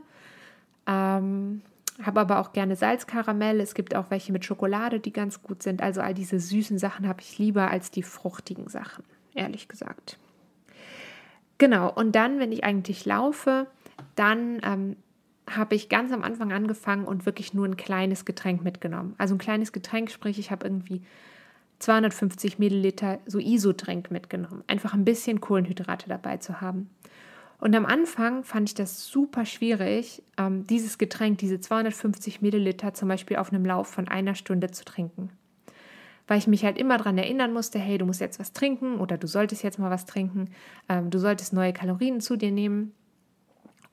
Ähm, 0.90 1.62
habe 2.02 2.20
aber 2.20 2.38
auch 2.40 2.52
gerne 2.52 2.76
Salzkaramell. 2.76 3.60
Es 3.60 3.74
gibt 3.74 3.94
auch 3.94 4.06
welche 4.10 4.32
mit 4.32 4.44
Schokolade, 4.44 5.00
die 5.00 5.12
ganz 5.12 5.42
gut 5.42 5.62
sind. 5.62 5.82
Also 5.82 6.00
all 6.00 6.14
diese 6.14 6.40
süßen 6.40 6.78
Sachen 6.78 7.06
habe 7.06 7.20
ich 7.20 7.38
lieber 7.38 7.70
als 7.70 7.90
die 7.90 8.02
fruchtigen 8.02 8.68
Sachen, 8.68 9.04
ehrlich 9.34 9.68
gesagt. 9.68 10.18
Genau, 11.58 11.92
und 11.92 12.12
dann, 12.16 12.38
wenn 12.38 12.52
ich 12.52 12.64
eigentlich 12.64 13.04
laufe, 13.04 13.66
dann 14.16 14.60
ähm, 14.64 14.96
habe 15.48 15.74
ich 15.74 15.90
ganz 15.90 16.10
am 16.10 16.22
Anfang 16.22 16.52
angefangen 16.52 17.04
und 17.04 17.26
wirklich 17.26 17.52
nur 17.52 17.66
ein 17.66 17.76
kleines 17.76 18.24
Getränk 18.24 18.64
mitgenommen. 18.64 19.14
Also 19.18 19.34
ein 19.34 19.38
kleines 19.38 19.72
Getränk, 19.72 20.10
sprich, 20.10 20.38
ich 20.38 20.50
habe 20.50 20.66
irgendwie 20.66 21.02
250 21.80 22.58
Milliliter 22.58 23.18
so 23.26 23.38
Isodrink 23.38 24.10
mitgenommen. 24.10 24.64
Einfach 24.68 24.94
ein 24.94 25.04
bisschen 25.04 25.40
Kohlenhydrate 25.40 26.08
dabei 26.08 26.38
zu 26.38 26.62
haben. 26.62 26.88
Und 27.60 27.76
am 27.76 27.84
Anfang 27.84 28.42
fand 28.42 28.70
ich 28.70 28.74
das 28.74 29.06
super 29.06 29.44
schwierig, 29.44 30.22
ähm, 30.38 30.66
dieses 30.66 30.96
Getränk, 30.96 31.38
diese 31.38 31.60
250 31.60 32.40
Milliliter 32.40 32.94
zum 32.94 33.08
Beispiel 33.08 33.36
auf 33.36 33.52
einem 33.52 33.66
Lauf 33.66 33.88
von 33.88 34.08
einer 34.08 34.34
Stunde 34.34 34.70
zu 34.70 34.84
trinken. 34.84 35.30
Weil 36.26 36.38
ich 36.38 36.46
mich 36.46 36.64
halt 36.64 36.78
immer 36.78 36.96
daran 36.96 37.18
erinnern 37.18 37.52
musste, 37.52 37.78
hey, 37.78 37.98
du 37.98 38.06
musst 38.06 38.20
jetzt 38.20 38.38
was 38.38 38.52
trinken 38.52 38.98
oder 38.98 39.18
du 39.18 39.26
solltest 39.26 39.62
jetzt 39.62 39.78
mal 39.78 39.90
was 39.90 40.06
trinken, 40.06 40.48
ähm, 40.88 41.10
du 41.10 41.18
solltest 41.18 41.52
neue 41.52 41.74
Kalorien 41.74 42.20
zu 42.20 42.36
dir 42.36 42.50
nehmen. 42.50 42.94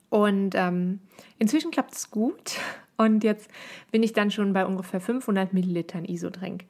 Und 0.09 0.55
ähm, 0.55 1.01
inzwischen 1.37 1.71
klappt 1.71 1.93
es 1.93 2.09
gut. 2.09 2.53
Und 2.99 3.23
jetzt 3.23 3.51
bin 3.91 4.01
ich 4.01 4.13
dann 4.13 4.31
schon 4.31 4.53
bei 4.53 4.65
ungefähr 4.65 4.99
500 4.99 5.53
Millilitern 5.53 6.05
Isodrink. 6.05 6.65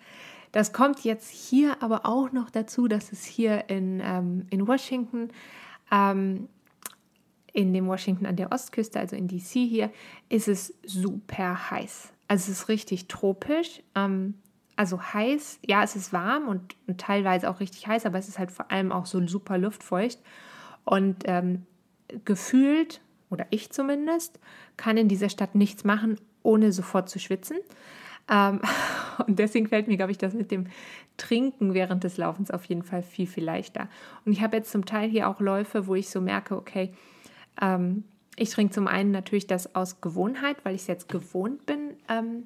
Das 0.52 0.74
kommt 0.74 1.06
jetzt 1.06 1.30
hier 1.30 1.82
aber 1.82 2.06
auch 2.06 2.34
noch 2.34 2.50
dazu, 2.50 2.90
dass 2.90 3.14
es 3.14 3.24
hier 3.24 3.70
in, 3.70 4.02
ähm, 4.04 4.46
in 4.50 4.68
Washington, 4.68 5.30
ähm, 5.90 6.50
in 7.58 7.74
dem 7.74 7.88
Washington 7.88 8.28
an 8.28 8.36
der 8.36 8.52
Ostküste, 8.52 9.00
also 9.00 9.16
in 9.16 9.28
DC 9.28 9.54
hier, 9.54 9.90
ist 10.30 10.48
es 10.48 10.76
super 10.86 11.72
heiß. 11.72 12.14
Also 12.28 12.52
es 12.52 12.60
ist 12.60 12.70
richtig 12.70 13.08
tropisch. 13.08 13.82
Ähm, 13.96 14.36
also 14.76 15.02
heiß, 15.02 15.58
ja, 15.66 15.82
es 15.82 15.96
ist 15.96 16.14
warm 16.14 16.50
und, 16.50 16.76
und, 16.86 17.02
teilweise 17.02 17.50
auch 17.50 17.60
richtig 17.60 17.88
heiß, 17.88 18.06
aber 18.06 18.20
es 18.20 18.28
ist 18.28 18.38
halt 18.38 18.52
vor 18.52 18.70
allem 18.70 18.92
auch 18.92 19.08
so 19.08 19.26
super 19.26 19.58
luftfeucht. 19.58 20.20
Und 20.86 21.24
ähm, 21.26 21.66
gefühlt 22.26 23.02
oder 23.32 23.48
ich 23.50 23.72
zumindest, 23.72 24.40
kann 24.78 24.96
in 24.98 25.08
dieser 25.08 25.30
Stadt 25.30 25.56
nichts 25.56 25.84
machen, 25.84 26.20
ohne 26.44 26.72
sofort 26.72 27.10
zu 27.10 27.18
schwitzen. 27.18 27.58
Ähm, 28.30 28.62
und 29.26 29.40
deswegen 29.40 29.66
fällt 29.66 29.88
mir, 29.88 29.98
glaube 29.98 30.12
ich, 30.12 30.20
das 30.20 30.36
mit 30.36 30.52
dem 30.52 30.68
Trinken 31.18 31.74
während 31.74 32.04
des 32.04 32.18
Laufens 32.18 32.52
auf 32.52 32.66
jeden 32.66 32.84
Fall 32.84 33.02
viel, 33.02 33.26
viel 33.26 33.44
leichter. 33.44 33.90
Und 34.26 34.32
ich 34.32 34.44
habe 34.44 34.58
jetzt 34.58 34.72
zum 34.72 34.86
Teil 34.86 35.10
hier 35.10 35.28
auch 35.28 35.40
Läufe, 35.40 35.88
wo 35.88 35.96
ich 35.96 36.12
so 36.12 36.22
merke, 36.22 36.56
okay, 36.56 36.94
ähm, 37.62 38.04
ich 38.36 38.52
trinke 38.52 38.74
zum 38.74 38.88
einen 38.88 39.12
natürlich 39.12 39.48
das 39.48 39.76
aus 39.76 40.00
Gewohnheit, 40.02 40.58
weil 40.64 40.76
ich 40.76 40.82
es 40.82 40.88
jetzt 40.88 41.10
gewohnt 41.10 41.66
bin, 41.66 41.98
ähm, 42.08 42.44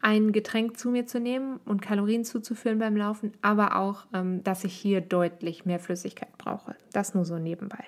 ein 0.00 0.32
Getränk 0.32 0.78
zu 0.78 0.90
mir 0.90 1.06
zu 1.06 1.20
nehmen 1.20 1.60
und 1.66 1.82
Kalorien 1.82 2.24
zuzuführen 2.24 2.78
beim 2.78 2.96
Laufen, 2.96 3.32
aber 3.42 3.76
auch, 3.76 4.06
ähm, 4.14 4.42
dass 4.44 4.64
ich 4.64 4.74
hier 4.74 5.00
deutlich 5.00 5.66
mehr 5.66 5.80
Flüssigkeit 5.80 6.36
brauche. 6.38 6.74
Das 6.92 7.14
nur 7.14 7.24
so 7.24 7.38
nebenbei. 7.38 7.84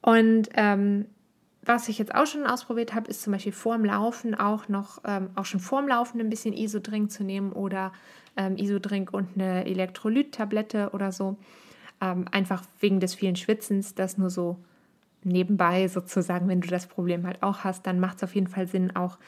Und 0.00 0.48
ähm, 0.54 1.06
was 1.64 1.88
ich 1.88 1.98
jetzt 1.98 2.14
auch 2.14 2.26
schon 2.26 2.46
ausprobiert 2.46 2.94
habe, 2.94 3.10
ist 3.10 3.22
zum 3.22 3.32
Beispiel 3.32 3.52
vorm 3.52 3.84
Laufen 3.84 4.36
auch 4.36 4.68
noch, 4.68 5.02
ähm, 5.04 5.30
auch 5.34 5.44
schon 5.44 5.58
vorm 5.58 5.88
Laufen 5.88 6.20
ein 6.20 6.30
bisschen 6.30 6.54
Isodrink 6.54 7.10
zu 7.10 7.24
nehmen 7.24 7.52
oder 7.52 7.92
ähm, 8.36 8.56
Isodrink 8.56 9.12
und 9.12 9.30
eine 9.34 9.64
Elektrolyttablette 9.64 10.90
oder 10.92 11.10
so. 11.10 11.36
Ähm, 12.00 12.26
einfach 12.30 12.62
wegen 12.78 13.00
des 13.00 13.14
vielen 13.14 13.34
Schwitzens, 13.34 13.96
das 13.96 14.16
nur 14.16 14.30
so 14.30 14.58
nebenbei 15.26 15.88
sozusagen, 15.88 16.48
wenn 16.48 16.60
du 16.60 16.68
das 16.68 16.86
Problem 16.86 17.26
halt 17.26 17.42
auch 17.42 17.64
hast, 17.64 17.86
dann 17.86 18.00
macht 18.00 18.18
es 18.18 18.24
auf 18.24 18.34
jeden 18.34 18.46
Fall 18.46 18.66
Sinn, 18.66 18.94
auch 18.94 19.18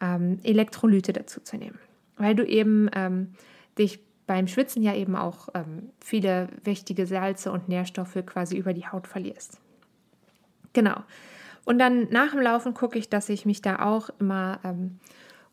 ähm, 0.00 0.38
Elektrolyte 0.42 1.12
dazu 1.12 1.40
zu 1.40 1.56
nehmen. 1.56 1.78
Weil 2.16 2.34
du 2.34 2.46
eben 2.46 2.88
ähm, 2.94 3.32
dich 3.78 4.00
beim 4.26 4.48
Schwitzen 4.48 4.82
ja 4.82 4.94
eben 4.94 5.16
auch 5.16 5.48
ähm, 5.54 5.90
viele 6.00 6.48
wichtige 6.64 7.06
Salze 7.06 7.52
und 7.52 7.68
Nährstoffe 7.68 8.18
quasi 8.26 8.56
über 8.56 8.72
die 8.72 8.86
Haut 8.86 9.06
verlierst. 9.06 9.60
Genau. 10.72 11.02
Und 11.64 11.78
dann 11.78 12.08
nach 12.10 12.32
dem 12.32 12.40
Laufen 12.40 12.74
gucke 12.74 12.98
ich, 12.98 13.08
dass 13.08 13.28
ich 13.28 13.46
mich 13.46 13.62
da 13.62 13.84
auch 13.84 14.10
immer 14.20 14.60
ähm, 14.64 14.98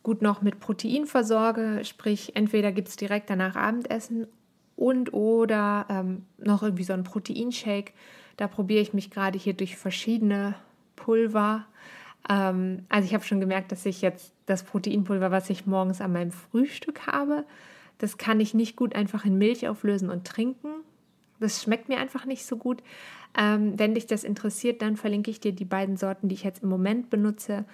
gut 0.03 0.21
noch 0.21 0.41
mit 0.41 0.59
Protein 0.59 1.05
versorge. 1.05 1.81
Sprich, 1.83 2.35
entweder 2.35 2.71
gibt 2.71 2.89
es 2.89 2.95
direkt 2.95 3.29
danach 3.29 3.55
Abendessen 3.55 4.27
und 4.75 5.13
oder 5.13 5.85
ähm, 5.89 6.25
noch 6.37 6.61
irgendwie 6.61 6.83
so 6.83 6.93
ein 6.93 7.03
Proteinshake. 7.03 7.93
Da 8.37 8.47
probiere 8.47 8.81
ich 8.81 8.93
mich 8.93 9.11
gerade 9.11 9.37
hier 9.37 9.53
durch 9.53 9.77
verschiedene 9.77 10.55
Pulver 10.95 11.65
ähm, 12.29 12.85
also 12.89 13.05
ich 13.05 13.13
habe 13.13 13.23
schon 13.23 13.39
gemerkt, 13.39 13.71
dass 13.71 13.85
ich 13.85 14.01
jetzt 14.01 14.33
das 14.45 14.63
Proteinpulver, 14.63 15.31
was 15.31 15.49
ich 15.49 15.65
morgens 15.65 16.01
an 16.01 16.13
meinem 16.13 16.31
Frühstück 16.31 17.07
habe, 17.07 17.45
das 17.97 18.17
kann 18.17 18.39
ich 18.39 18.53
nicht 18.53 18.75
gut 18.75 18.95
einfach 18.95 19.25
in 19.25 19.37
Milch 19.37 19.67
auflösen 19.67 20.09
und 20.09 20.25
trinken. 20.25 20.69
Das 21.39 21.61
schmeckt 21.61 21.89
mir 21.89 21.97
einfach 21.99 22.25
nicht 22.25 22.45
so 22.45 22.57
gut. 22.57 22.81
Ähm, 23.37 23.77
wenn 23.77 23.95
dich 23.95 24.07
das 24.07 24.23
interessiert, 24.23 24.81
dann 24.81 24.97
verlinke 24.97 25.31
ich 25.31 25.39
dir 25.39 25.51
die 25.51 25.65
beiden 25.65 25.97
Sorten, 25.97 26.27
die 26.27 26.35
ich 26.35 26.43
jetzt 26.43 26.63
im 26.63 26.69
Moment 26.69 27.09
benutze, 27.09 27.65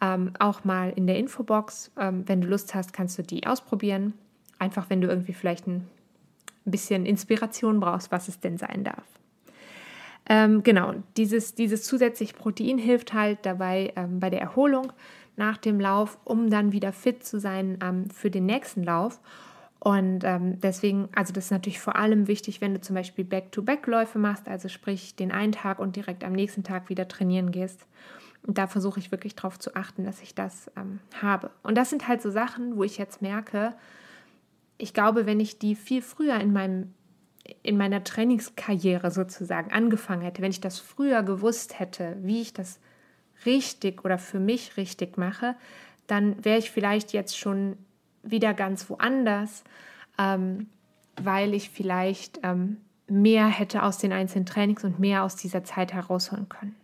ähm, 0.00 0.32
auch 0.38 0.64
mal 0.64 0.92
in 0.94 1.06
der 1.06 1.18
Infobox. 1.18 1.92
Ähm, 1.98 2.24
wenn 2.26 2.40
du 2.40 2.48
Lust 2.48 2.74
hast, 2.74 2.92
kannst 2.92 3.18
du 3.18 3.22
die 3.22 3.46
ausprobieren. 3.46 4.14
Einfach, 4.58 4.90
wenn 4.90 5.00
du 5.00 5.08
irgendwie 5.08 5.32
vielleicht 5.32 5.66
ein 5.66 5.88
bisschen 6.64 7.06
Inspiration 7.06 7.80
brauchst, 7.80 8.10
was 8.10 8.28
es 8.28 8.40
denn 8.40 8.58
sein 8.58 8.84
darf. 8.84 9.04
Ähm, 10.26 10.62
genau, 10.62 10.94
dieses, 11.16 11.54
dieses 11.54 11.82
zusätzliche 11.82 12.34
Protein 12.34 12.78
hilft 12.78 13.12
halt 13.12 13.40
dabei 13.42 13.92
ähm, 13.96 14.20
bei 14.20 14.30
der 14.30 14.40
Erholung 14.40 14.92
nach 15.36 15.56
dem 15.58 15.80
Lauf, 15.80 16.18
um 16.24 16.48
dann 16.48 16.72
wieder 16.72 16.92
fit 16.92 17.24
zu 17.24 17.38
sein 17.38 17.78
ähm, 17.82 18.08
für 18.10 18.30
den 18.30 18.46
nächsten 18.46 18.84
Lauf. 18.84 19.20
Und 19.80 20.24
ähm, 20.24 20.58
deswegen, 20.60 21.10
also 21.14 21.34
das 21.34 21.46
ist 21.46 21.50
natürlich 21.50 21.78
vor 21.78 21.96
allem 21.96 22.26
wichtig, 22.26 22.62
wenn 22.62 22.72
du 22.72 22.80
zum 22.80 22.94
Beispiel 22.94 23.24
Back-to-Back-Läufe 23.24 24.18
machst, 24.18 24.48
also 24.48 24.68
sprich 24.68 25.14
den 25.14 25.30
einen 25.30 25.52
Tag 25.52 25.78
und 25.78 25.96
direkt 25.96 26.24
am 26.24 26.32
nächsten 26.32 26.62
Tag 26.62 26.88
wieder 26.88 27.06
trainieren 27.06 27.50
gehst. 27.50 27.86
Und 28.46 28.56
da 28.56 28.66
versuche 28.66 28.98
ich 28.98 29.10
wirklich 29.10 29.34
darauf 29.34 29.58
zu 29.58 29.74
achten, 29.74 30.04
dass 30.04 30.22
ich 30.22 30.34
das 30.34 30.70
ähm, 30.76 31.00
habe. 31.20 31.50
Und 31.62 31.76
das 31.76 31.90
sind 31.90 32.08
halt 32.08 32.22
so 32.22 32.30
Sachen, 32.30 32.76
wo 32.76 32.84
ich 32.84 32.96
jetzt 32.96 33.20
merke, 33.20 33.74
ich 34.78 34.94
glaube, 34.94 35.26
wenn 35.26 35.40
ich 35.40 35.58
die 35.58 35.74
viel 35.74 36.00
früher 36.00 36.36
in 36.40 36.52
meinem 36.52 36.94
in 37.62 37.76
meiner 37.76 38.04
Trainingskarriere 38.04 39.10
sozusagen 39.10 39.72
angefangen 39.72 40.22
hätte, 40.22 40.42
wenn 40.42 40.50
ich 40.50 40.60
das 40.60 40.78
früher 40.78 41.22
gewusst 41.22 41.78
hätte, 41.78 42.16
wie 42.22 42.40
ich 42.40 42.52
das 42.52 42.80
richtig 43.44 44.04
oder 44.04 44.18
für 44.18 44.40
mich 44.40 44.76
richtig 44.76 45.18
mache, 45.18 45.54
dann 46.06 46.42
wäre 46.44 46.58
ich 46.58 46.70
vielleicht 46.70 47.12
jetzt 47.12 47.38
schon 47.38 47.76
wieder 48.22 48.54
ganz 48.54 48.88
woanders, 48.88 49.64
ähm, 50.18 50.68
weil 51.16 51.54
ich 51.54 51.70
vielleicht 51.70 52.40
ähm, 52.42 52.78
mehr 53.06 53.46
hätte 53.46 53.82
aus 53.82 53.98
den 53.98 54.12
einzelnen 54.12 54.46
Trainings 54.46 54.84
und 54.84 54.98
mehr 54.98 55.24
aus 55.24 55.36
dieser 55.36 55.64
Zeit 55.64 55.92
herausholen 55.92 56.48
können. 56.48 56.74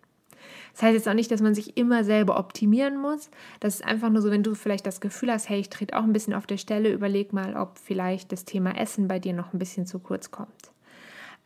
Das 0.72 0.82
heißt 0.82 0.94
jetzt 0.94 1.08
auch 1.08 1.14
nicht, 1.14 1.30
dass 1.30 1.42
man 1.42 1.54
sich 1.54 1.76
immer 1.76 2.04
selber 2.04 2.38
optimieren 2.38 3.00
muss. 3.00 3.30
Das 3.60 3.74
ist 3.74 3.84
einfach 3.84 4.10
nur 4.10 4.22
so, 4.22 4.30
wenn 4.30 4.42
du 4.42 4.54
vielleicht 4.54 4.86
das 4.86 5.00
Gefühl 5.00 5.32
hast, 5.32 5.48
hey, 5.48 5.60
ich 5.60 5.70
trete 5.70 5.96
auch 5.96 6.04
ein 6.04 6.12
bisschen 6.12 6.34
auf 6.34 6.46
der 6.46 6.56
Stelle, 6.56 6.92
überleg 6.92 7.32
mal, 7.32 7.56
ob 7.56 7.78
vielleicht 7.78 8.32
das 8.32 8.44
Thema 8.44 8.76
Essen 8.76 9.08
bei 9.08 9.18
dir 9.18 9.32
noch 9.32 9.52
ein 9.52 9.58
bisschen 9.58 9.86
zu 9.86 9.98
kurz 9.98 10.30
kommt. 10.30 10.72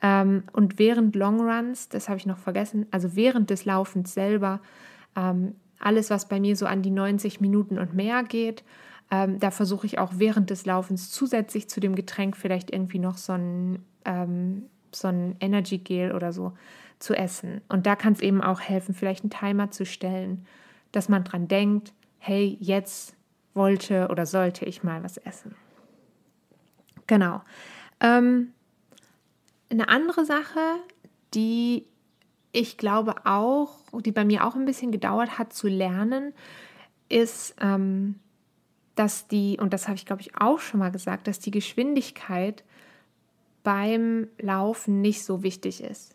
Ähm, 0.03 0.45
und 0.53 0.79
während 0.79 1.17
Longruns, 1.17 1.89
das 1.89 2.09
habe 2.09 2.19
ich 2.19 2.27
noch 2.27 2.39
vergessen, 2.39 2.87
also 2.91 3.17
während 3.17 3.51
des 3.51 3.65
Laufens 3.65 4.13
selber, 4.13 4.61
ähm, 5.17 5.55
alles, 5.79 6.11
was 6.11 6.29
bei 6.29 6.41
mir 6.41 6.57
so 6.57 6.67
an 6.67 6.83
die 6.83 6.91
90 6.91 7.41
Minuten 7.41 7.79
und 7.79 7.95
mehr 7.95 8.23
geht, 8.23 8.65
ähm, 9.11 9.39
da 9.39 9.51
versuche 9.51 9.87
ich 9.87 9.99
auch 9.99 10.13
während 10.17 10.51
des 10.51 10.67
Laufens 10.67 11.11
zusätzlich 11.11 11.69
zu 11.69 11.81
dem 11.81 11.95
Getränk 11.95 12.37
vielleicht 12.37 12.71
irgendwie 12.71 12.99
noch 12.99 13.17
so 13.17 13.35
ein, 13.35 13.85
ähm, 14.05 14.65
so 14.93 15.09
ein 15.09 15.37
Energy 15.41 15.79
Gel 15.79 16.13
oder 16.13 16.33
so 16.33 16.53
zu 16.98 17.14
essen. 17.14 17.61
Und 17.68 17.87
da 17.87 17.96
kann 17.96 18.12
es 18.12 18.20
eben 18.20 18.42
auch 18.42 18.61
helfen, 18.61 18.94
vielleicht 18.94 19.24
einen 19.24 19.30
Timer 19.30 19.70
zu 19.70 19.85
stellen, 19.85 20.46
dass 20.92 21.09
man 21.09 21.24
dran 21.24 21.48
denkt, 21.48 21.92
hey, 22.18 22.57
jetzt 22.61 23.16
wollte 23.52 24.09
oder 24.09 24.26
sollte 24.26 24.64
ich 24.64 24.83
mal 24.83 25.02
was 25.02 25.16
essen. 25.16 25.54
Genau. 27.07 27.42
Ähm, 28.00 28.52
eine 29.70 29.88
andere 29.88 30.24
Sache, 30.24 30.61
die 31.35 31.87
ich 32.52 32.78
glaube 32.78 33.14
auch, 33.24 33.78
die 34.00 34.12
bei 34.12 34.24
mir 34.24 34.46
auch 34.46 34.54
ein 34.54 34.64
bisschen 34.64 34.92
gedauert 34.92 35.38
hat 35.38 35.52
zu 35.52 35.66
lernen, 35.66 36.33
ist, 37.09 37.57
ähm, 37.61 38.20
dass 38.94 39.26
die, 39.26 39.59
und 39.61 39.72
das 39.72 39.88
habe 39.88 39.96
ich 39.96 40.07
glaube 40.07 40.22
ich 40.22 40.40
auch 40.40 40.61
schon 40.61 40.80
mal 40.80 40.92
gesagt, 40.92 41.26
dass 41.26 41.40
die 41.40 41.50
Geschwindigkeit 41.50 42.62
beim 43.64 44.28
Laufen 44.38 45.00
nicht 45.00 45.24
so 45.24 45.42
wichtig 45.42 45.83
ist. 45.83 46.14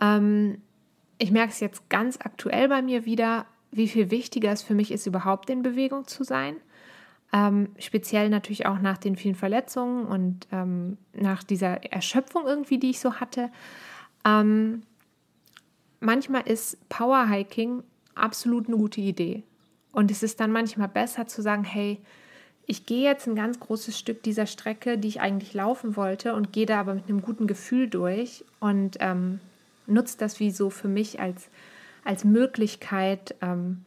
Ähm, 0.00 0.62
ich 1.18 1.30
merke 1.30 1.52
es 1.52 1.60
jetzt 1.60 1.88
ganz 1.88 2.18
aktuell 2.22 2.68
bei 2.68 2.82
mir 2.82 3.04
wieder, 3.04 3.46
wie 3.70 3.88
viel 3.88 4.10
wichtiger 4.10 4.52
es 4.52 4.62
für 4.62 4.74
mich 4.74 4.90
ist, 4.90 5.06
überhaupt 5.06 5.50
in 5.50 5.62
Bewegung 5.62 6.06
zu 6.06 6.24
sein. 6.24 6.56
Ähm, 7.32 7.68
speziell 7.78 8.30
natürlich 8.30 8.66
auch 8.66 8.78
nach 8.78 8.96
den 8.96 9.16
vielen 9.16 9.34
Verletzungen 9.34 10.06
und 10.06 10.46
ähm, 10.50 10.96
nach 11.12 11.42
dieser 11.42 11.84
Erschöpfung 11.92 12.46
irgendwie, 12.46 12.78
die 12.78 12.90
ich 12.90 13.00
so 13.00 13.14
hatte. 13.14 13.50
Ähm, 14.24 14.82
manchmal 16.00 16.48
ist 16.48 16.88
Powerhiking 16.88 17.82
absolut 18.14 18.68
eine 18.68 18.76
gute 18.76 19.00
Idee. 19.00 19.42
Und 19.92 20.10
es 20.10 20.22
ist 20.22 20.40
dann 20.40 20.52
manchmal 20.52 20.88
besser 20.88 21.26
zu 21.26 21.42
sagen, 21.42 21.64
hey, 21.64 21.98
ich 22.66 22.86
gehe 22.86 23.02
jetzt 23.02 23.26
ein 23.26 23.34
ganz 23.34 23.58
großes 23.60 23.98
Stück 23.98 24.22
dieser 24.22 24.46
Strecke, 24.46 24.98
die 24.98 25.08
ich 25.08 25.20
eigentlich 25.20 25.54
laufen 25.54 25.96
wollte, 25.96 26.34
und 26.34 26.52
gehe 26.52 26.66
da 26.66 26.80
aber 26.80 26.94
mit 26.94 27.08
einem 27.08 27.22
guten 27.22 27.46
Gefühl 27.46 27.88
durch 27.88 28.44
und 28.60 28.98
ähm, 29.00 29.40
nutze 29.88 30.18
das 30.18 30.40
wie 30.40 30.50
so 30.50 30.70
für 30.70 30.88
mich 30.88 31.20
als, 31.20 31.48
als 32.04 32.24
Möglichkeit, 32.24 33.34
ähm, 33.40 33.84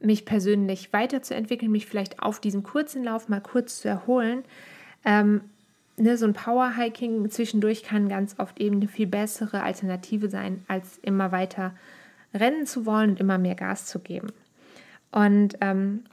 mich 0.00 0.24
persönlich 0.24 0.92
weiterzuentwickeln, 0.92 1.72
mich 1.72 1.86
vielleicht 1.86 2.22
auf 2.22 2.40
diesem 2.40 2.62
kurzen 2.62 3.02
Lauf 3.04 3.28
mal 3.28 3.40
kurz 3.40 3.80
zu 3.80 3.88
erholen. 3.88 4.44
Ähm, 5.04 5.42
ne, 5.96 6.16
so 6.16 6.26
ein 6.26 6.34
Powerhiking 6.34 7.28
zwischendurch 7.30 7.82
kann 7.82 8.08
ganz 8.08 8.38
oft 8.38 8.60
eben 8.60 8.76
eine 8.76 8.88
viel 8.88 9.06
bessere 9.06 9.62
Alternative 9.62 10.28
sein, 10.28 10.64
als 10.68 10.98
immer 10.98 11.32
weiter 11.32 11.74
rennen 12.34 12.66
zu 12.66 12.86
wollen 12.86 13.10
und 13.10 13.20
immer 13.20 13.38
mehr 13.38 13.54
Gas 13.54 13.86
zu 13.86 13.98
geben. 13.98 14.28
Und 15.10 15.56
ähm, 15.60 16.04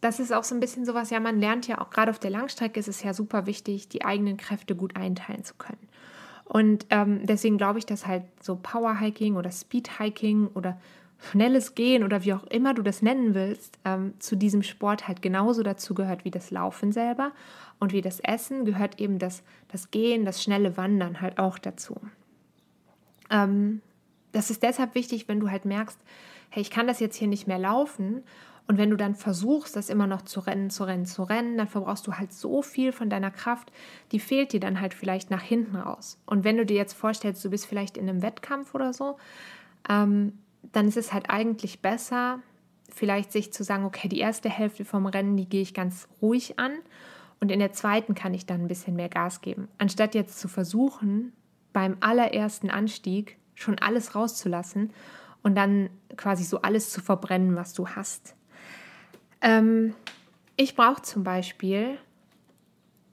das 0.00 0.20
ist 0.20 0.32
auch 0.32 0.44
so 0.44 0.54
ein 0.54 0.60
bisschen 0.60 0.84
sowas, 0.84 1.10
ja, 1.10 1.20
man 1.20 1.40
lernt 1.40 1.66
ja 1.66 1.80
auch 1.80 1.90
gerade 1.90 2.10
auf 2.10 2.18
der 2.18 2.30
Langstrecke 2.30 2.78
ist 2.78 2.88
es 2.88 3.02
ja 3.02 3.14
super 3.14 3.46
wichtig, 3.46 3.88
die 3.88 4.04
eigenen 4.04 4.36
Kräfte 4.36 4.74
gut 4.74 4.96
einteilen 4.96 5.44
zu 5.44 5.54
können. 5.54 5.88
Und 6.44 6.86
ähm, 6.90 7.24
deswegen 7.24 7.58
glaube 7.58 7.78
ich, 7.78 7.86
dass 7.86 8.06
halt 8.06 8.24
so 8.40 8.56
Powerhiking 8.56 9.36
oder 9.36 9.50
Speedhiking 9.50 10.48
oder 10.48 10.78
schnelles 11.30 11.74
Gehen 11.74 12.04
oder 12.04 12.24
wie 12.24 12.34
auch 12.34 12.44
immer 12.44 12.74
du 12.74 12.82
das 12.82 13.00
nennen 13.00 13.34
willst, 13.34 13.78
ähm, 13.84 14.14
zu 14.18 14.36
diesem 14.36 14.62
Sport 14.62 15.08
halt 15.08 15.22
genauso 15.22 15.62
dazu 15.62 15.94
gehört 15.94 16.24
wie 16.24 16.30
das 16.30 16.50
Laufen 16.50 16.92
selber. 16.92 17.32
Und 17.78 17.92
wie 17.92 18.02
das 18.02 18.20
Essen 18.20 18.64
gehört 18.64 19.00
eben 19.00 19.18
das, 19.18 19.42
das 19.68 19.90
Gehen, 19.90 20.24
das 20.24 20.42
schnelle 20.42 20.76
Wandern 20.76 21.20
halt 21.20 21.38
auch 21.38 21.58
dazu. 21.58 21.96
Ähm, 23.30 23.80
das 24.32 24.50
ist 24.50 24.62
deshalb 24.62 24.94
wichtig, 24.94 25.28
wenn 25.28 25.40
du 25.40 25.50
halt 25.50 25.64
merkst, 25.64 25.98
hey, 26.50 26.60
ich 26.60 26.70
kann 26.70 26.86
das 26.86 27.00
jetzt 27.00 27.16
hier 27.16 27.28
nicht 27.28 27.46
mehr 27.46 27.58
laufen 27.58 28.22
und 28.66 28.78
wenn 28.78 28.90
du 28.90 28.96
dann 28.96 29.14
versuchst, 29.14 29.76
das 29.76 29.90
immer 29.90 30.06
noch 30.06 30.22
zu 30.22 30.40
rennen, 30.40 30.70
zu 30.70 30.84
rennen, 30.84 31.04
zu 31.04 31.22
rennen, 31.22 31.58
dann 31.58 31.68
verbrauchst 31.68 32.06
du 32.06 32.14
halt 32.14 32.32
so 32.32 32.62
viel 32.62 32.92
von 32.92 33.10
deiner 33.10 33.30
Kraft, 33.30 33.70
die 34.10 34.20
fehlt 34.20 34.52
dir 34.52 34.60
dann 34.60 34.80
halt 34.80 34.94
vielleicht 34.94 35.30
nach 35.30 35.42
hinten 35.42 35.76
raus. 35.76 36.18
Und 36.24 36.44
wenn 36.44 36.56
du 36.56 36.64
dir 36.64 36.76
jetzt 36.76 36.94
vorstellst, 36.94 37.44
du 37.44 37.50
bist 37.50 37.66
vielleicht 37.66 37.98
in 37.98 38.08
einem 38.08 38.22
Wettkampf 38.22 38.74
oder 38.74 38.94
so, 38.94 39.18
ähm, 39.88 40.38
dann 40.72 40.88
ist 40.88 40.96
es 40.96 41.12
halt 41.12 41.28
eigentlich 41.28 41.82
besser, 41.82 42.40
vielleicht 42.90 43.32
sich 43.32 43.52
zu 43.52 43.64
sagen, 43.64 43.84
okay, 43.84 44.08
die 44.08 44.20
erste 44.20 44.48
Hälfte 44.48 44.86
vom 44.86 45.04
Rennen, 45.04 45.36
die 45.36 45.48
gehe 45.48 45.62
ich 45.62 45.74
ganz 45.74 46.08
ruhig 46.22 46.58
an 46.58 46.72
und 47.40 47.50
in 47.50 47.58
der 47.58 47.72
zweiten 47.72 48.14
kann 48.14 48.32
ich 48.32 48.46
dann 48.46 48.62
ein 48.62 48.68
bisschen 48.68 48.96
mehr 48.96 49.10
Gas 49.10 49.42
geben. 49.42 49.68
Anstatt 49.76 50.14
jetzt 50.14 50.38
zu 50.38 50.48
versuchen, 50.48 51.32
beim 51.74 51.98
allerersten 52.00 52.70
Anstieg 52.70 53.36
schon 53.54 53.78
alles 53.78 54.14
rauszulassen 54.14 54.90
und 55.42 55.54
dann 55.54 55.90
quasi 56.16 56.44
so 56.44 56.62
alles 56.62 56.90
zu 56.90 57.02
verbrennen, 57.02 57.56
was 57.56 57.74
du 57.74 57.88
hast. 57.88 58.34
Ähm, 59.44 59.94
ich 60.56 60.74
brauche 60.74 61.02
zum 61.02 61.22
Beispiel, 61.22 61.98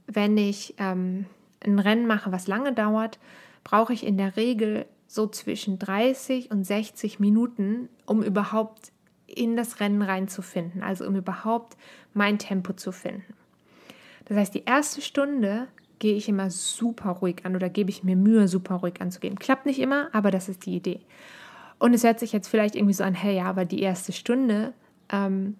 wenn 0.07 0.37
ich 0.37 0.73
ähm, 0.77 1.25
ein 1.63 1.77
Rennen 1.77 2.07
mache, 2.07 2.31
was 2.31 2.47
lange 2.47 2.73
dauert, 2.73 3.19
brauche 3.63 3.93
ich 3.93 4.05
in 4.05 4.17
der 4.17 4.35
Regel 4.37 4.85
so 5.07 5.27
zwischen 5.27 5.77
30 5.77 6.49
und 6.49 6.63
60 6.63 7.19
Minuten, 7.19 7.89
um 8.05 8.23
überhaupt 8.23 8.93
in 9.27 9.55
das 9.55 9.79
Rennen 9.79 10.01
reinzufinden, 10.01 10.83
also 10.83 11.05
um 11.05 11.15
überhaupt 11.15 11.77
mein 12.13 12.39
Tempo 12.39 12.73
zu 12.73 12.91
finden. 12.91 13.33
Das 14.25 14.37
heißt, 14.37 14.53
die 14.53 14.63
erste 14.63 15.01
Stunde 15.01 15.67
gehe 15.99 16.15
ich 16.15 16.29
immer 16.29 16.49
super 16.49 17.11
ruhig 17.11 17.45
an 17.45 17.55
oder 17.55 17.69
gebe 17.69 17.89
ich 17.89 18.03
mir 18.03 18.15
Mühe, 18.15 18.47
super 18.47 18.75
ruhig 18.75 19.01
anzugehen. 19.01 19.37
Klappt 19.37 19.65
nicht 19.65 19.79
immer, 19.79 20.09
aber 20.13 20.31
das 20.31 20.47
ist 20.47 20.65
die 20.65 20.75
Idee. 20.75 21.01
Und 21.77 21.93
es 21.93 22.03
hört 22.03 22.19
sich 22.19 22.31
jetzt 22.31 22.47
vielleicht 22.47 22.75
irgendwie 22.75 22.93
so 22.93 23.03
an, 23.03 23.13
hey, 23.13 23.35
ja, 23.35 23.45
aber 23.45 23.65
die 23.65 23.81
erste 23.81 24.13
Stunde, 24.13 24.73
ähm, 25.09 25.57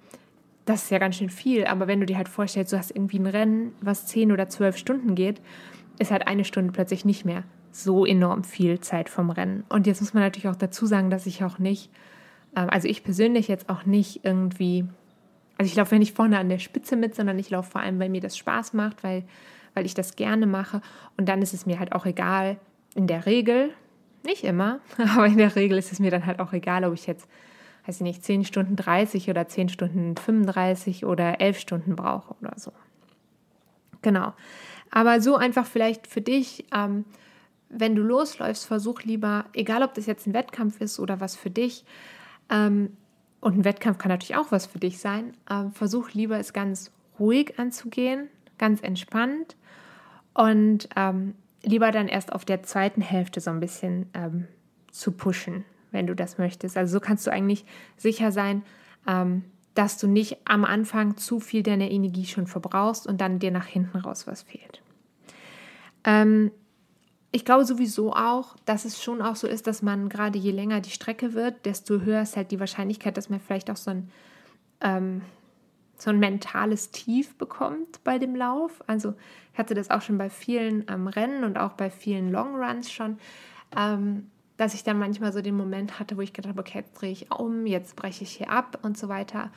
das 0.65 0.83
ist 0.83 0.91
ja 0.91 0.99
ganz 0.99 1.15
schön 1.15 1.29
viel. 1.29 1.65
Aber 1.65 1.87
wenn 1.87 1.99
du 1.99 2.05
dir 2.05 2.17
halt 2.17 2.29
vorstellst, 2.29 2.73
du 2.73 2.77
hast 2.77 2.91
irgendwie 2.91 3.19
ein 3.19 3.27
Rennen, 3.27 3.73
was 3.81 4.05
10 4.07 4.31
oder 4.31 4.49
12 4.49 4.77
Stunden 4.77 5.15
geht, 5.15 5.41
ist 5.99 6.11
halt 6.11 6.27
eine 6.27 6.45
Stunde 6.45 6.71
plötzlich 6.71 7.05
nicht 7.05 7.25
mehr 7.25 7.43
so 7.71 8.05
enorm 8.05 8.43
viel 8.43 8.79
Zeit 8.79 9.09
vom 9.09 9.29
Rennen. 9.29 9.63
Und 9.69 9.87
jetzt 9.87 10.01
muss 10.01 10.13
man 10.13 10.23
natürlich 10.23 10.49
auch 10.49 10.55
dazu 10.55 10.85
sagen, 10.85 11.09
dass 11.09 11.25
ich 11.25 11.43
auch 11.43 11.59
nicht, 11.59 11.89
ähm, 12.55 12.69
also 12.69 12.87
ich 12.87 13.03
persönlich 13.03 13.47
jetzt 13.47 13.69
auch 13.69 13.85
nicht 13.85 14.23
irgendwie, 14.23 14.85
also 15.57 15.69
ich 15.69 15.75
laufe 15.75 15.95
ja 15.95 15.99
nicht 15.99 16.15
vorne 16.15 16.37
an 16.37 16.49
der 16.49 16.59
Spitze 16.59 16.95
mit, 16.95 17.15
sondern 17.15 17.39
ich 17.39 17.49
laufe 17.49 17.71
vor 17.71 17.81
allem, 17.81 17.99
weil 17.99 18.09
mir 18.09 18.21
das 18.21 18.37
Spaß 18.37 18.73
macht, 18.73 19.03
weil, 19.03 19.23
weil 19.73 19.85
ich 19.85 19.93
das 19.93 20.15
gerne 20.15 20.47
mache. 20.47 20.81
Und 21.17 21.29
dann 21.29 21.41
ist 21.41 21.53
es 21.53 21.65
mir 21.65 21.79
halt 21.79 21.93
auch 21.93 22.05
egal, 22.05 22.57
in 22.93 23.07
der 23.07 23.25
Regel, 23.25 23.69
nicht 24.23 24.43
immer, 24.43 24.79
aber 25.15 25.27
in 25.27 25.37
der 25.37 25.55
Regel 25.55 25.77
ist 25.77 25.91
es 25.91 25.99
mir 25.99 26.11
dann 26.11 26.25
halt 26.25 26.39
auch 26.39 26.53
egal, 26.53 26.83
ob 26.83 26.93
ich 26.93 27.07
jetzt, 27.07 27.27
weiß 27.85 27.97
ich 27.97 28.01
nicht, 28.01 28.23
10 28.23 28.45
Stunden 28.45 28.75
30 28.75 29.29
oder 29.29 29.47
10 29.47 29.69
Stunden 29.69 30.15
35 30.15 31.05
oder 31.05 31.41
11 31.41 31.59
Stunden 31.59 31.95
brauche 31.95 32.35
oder 32.41 32.53
so. 32.57 32.71
Genau. 34.01 34.33
Aber 34.89 35.21
so 35.21 35.35
einfach 35.35 35.65
vielleicht 35.65 36.07
für 36.07 36.21
dich, 36.21 36.65
ähm, 36.73 37.05
wenn 37.69 37.95
du 37.95 38.01
losläufst, 38.01 38.65
versuch 38.65 39.03
lieber, 39.03 39.45
egal 39.53 39.83
ob 39.83 39.93
das 39.93 40.05
jetzt 40.05 40.27
ein 40.27 40.33
Wettkampf 40.33 40.81
ist 40.81 40.99
oder 40.99 41.19
was 41.19 41.35
für 41.35 41.49
dich, 41.49 41.85
ähm, 42.49 42.97
und 43.39 43.57
ein 43.57 43.65
Wettkampf 43.65 43.97
kann 43.97 44.09
natürlich 44.09 44.35
auch 44.35 44.51
was 44.51 44.67
für 44.67 44.79
dich 44.79 44.99
sein, 44.99 45.33
äh, 45.49 45.69
versuch 45.73 46.11
lieber 46.11 46.37
es 46.37 46.53
ganz 46.53 46.91
ruhig 47.19 47.57
anzugehen, 47.57 48.29
ganz 48.57 48.81
entspannt 48.81 49.55
und 50.33 50.87
ähm, 50.95 51.33
lieber 51.63 51.91
dann 51.91 52.07
erst 52.07 52.33
auf 52.33 52.45
der 52.45 52.63
zweiten 52.63 53.01
Hälfte 53.01 53.39
so 53.41 53.49
ein 53.49 53.59
bisschen 53.59 54.07
ähm, 54.13 54.47
zu 54.91 55.11
pushen, 55.11 55.65
wenn 55.91 56.07
du 56.07 56.15
das 56.15 56.37
möchtest. 56.37 56.77
Also 56.77 56.93
so 56.93 56.99
kannst 56.99 57.27
du 57.27 57.31
eigentlich 57.31 57.65
sicher 57.97 58.31
sein, 58.31 58.63
ähm, 59.07 59.43
dass 59.73 59.97
du 59.97 60.07
nicht 60.07 60.37
am 60.45 60.65
Anfang 60.65 61.17
zu 61.17 61.39
viel 61.39 61.63
deiner 61.63 61.89
Energie 61.89 62.25
schon 62.25 62.47
verbrauchst 62.47 63.07
und 63.07 63.21
dann 63.21 63.39
dir 63.39 63.51
nach 63.51 63.67
hinten 63.67 63.97
raus 63.97 64.27
was 64.27 64.41
fehlt. 64.41 64.81
Ähm, 66.03 66.51
ich 67.31 67.45
glaube 67.45 67.63
sowieso 67.63 68.13
auch, 68.13 68.57
dass 68.65 68.83
es 68.83 69.01
schon 69.01 69.21
auch 69.21 69.37
so 69.37 69.47
ist, 69.47 69.65
dass 69.67 69.81
man 69.81 70.09
gerade 70.09 70.37
je 70.37 70.51
länger 70.51 70.81
die 70.81 70.89
Strecke 70.89 71.33
wird, 71.33 71.65
desto 71.65 72.01
höher 72.01 72.21
ist 72.21 72.35
halt 72.35 72.51
die 72.51 72.59
Wahrscheinlichkeit, 72.59 73.15
dass 73.15 73.29
man 73.29 73.39
vielleicht 73.39 73.71
auch 73.71 73.77
so 73.77 73.91
ein, 73.91 74.11
ähm, 74.81 75.21
so 75.97 76.09
ein 76.09 76.19
mentales 76.19 76.91
Tief 76.91 77.37
bekommt 77.37 78.03
bei 78.03 78.19
dem 78.19 78.35
Lauf. 78.35 78.83
Also 78.87 79.13
ich 79.53 79.59
hatte 79.59 79.75
das 79.75 79.89
auch 79.89 80.01
schon 80.01 80.17
bei 80.17 80.29
vielen 80.29 80.85
ähm, 80.89 81.07
Rennen 81.07 81.45
und 81.45 81.57
auch 81.57 81.73
bei 81.73 81.89
vielen 81.89 82.29
Longruns 82.31 82.91
schon, 82.91 83.17
ähm, 83.77 84.29
dass 84.61 84.75
ich 84.75 84.83
dann 84.83 84.99
manchmal 84.99 85.33
so 85.33 85.41
den 85.41 85.57
Moment 85.57 85.99
hatte, 85.99 86.17
wo 86.17 86.21
ich 86.21 86.33
gedacht 86.33 86.51
habe, 86.51 86.59
okay, 86.61 86.77
jetzt 86.77 86.93
drehe 86.93 87.11
ich 87.11 87.31
um, 87.31 87.65
jetzt 87.65 87.95
breche 87.95 88.23
ich 88.23 88.29
hier 88.29 88.51
ab 88.51 88.77
und 88.83 88.95
so 88.95 89.09
weiter 89.09 89.49